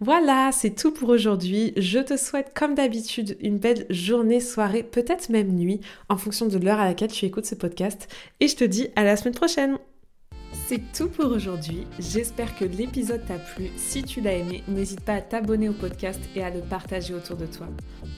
Voilà, 0.03 0.49
c'est 0.51 0.75
tout 0.75 0.91
pour 0.91 1.07
aujourd'hui. 1.07 1.71
Je 1.77 1.99
te 1.99 2.17
souhaite 2.17 2.51
comme 2.53 2.75
d'habitude 2.75 3.37
une 3.39 3.57
belle 3.57 3.85
journée, 3.89 4.41
soirée, 4.41 4.83
peut-être 4.83 5.29
même 5.29 5.53
nuit 5.53 5.79
en 6.09 6.17
fonction 6.17 6.45
de 6.45 6.57
l'heure 6.57 6.81
à 6.81 6.83
laquelle 6.83 7.11
tu 7.11 7.23
écoutes 7.23 7.45
ce 7.45 7.55
podcast 7.55 8.13
et 8.41 8.49
je 8.49 8.57
te 8.57 8.65
dis 8.65 8.89
à 8.97 9.05
la 9.05 9.15
semaine 9.15 9.33
prochaine. 9.33 9.77
C'est 10.67 10.81
tout 10.91 11.07
pour 11.07 11.31
aujourd'hui. 11.31 11.87
J'espère 11.99 12.53
que 12.57 12.65
l'épisode 12.65 13.25
t'a 13.25 13.37
plu. 13.37 13.69
Si 13.77 14.03
tu 14.03 14.19
l'as 14.19 14.33
aimé, 14.33 14.61
n'hésite 14.67 14.99
pas 14.99 15.13
à 15.13 15.21
t'abonner 15.21 15.69
au 15.69 15.73
podcast 15.73 16.19
et 16.35 16.43
à 16.43 16.49
le 16.49 16.59
partager 16.59 17.13
autour 17.13 17.37
de 17.37 17.45
toi. 17.45 17.67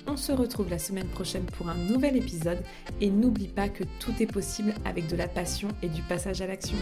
On 0.08 0.18
se 0.18 0.32
retrouve 0.32 0.72
la 0.72 0.80
semaine 0.80 1.10
prochaine 1.10 1.46
pour 1.56 1.70
un 1.70 1.76
nouvel 1.76 2.18
épisode 2.18 2.64
et 3.00 3.12
n'oublie 3.12 3.48
pas 3.48 3.70
que 3.70 3.84
tout 4.00 4.14
est 4.20 4.32
possible 4.32 4.74
avec 4.86 5.06
de 5.06 5.16
la 5.16 5.28
passion 5.28 5.68
et 5.84 5.88
du 5.90 6.02
passage 6.02 6.42
à 6.42 6.48
l'action. 6.48 6.78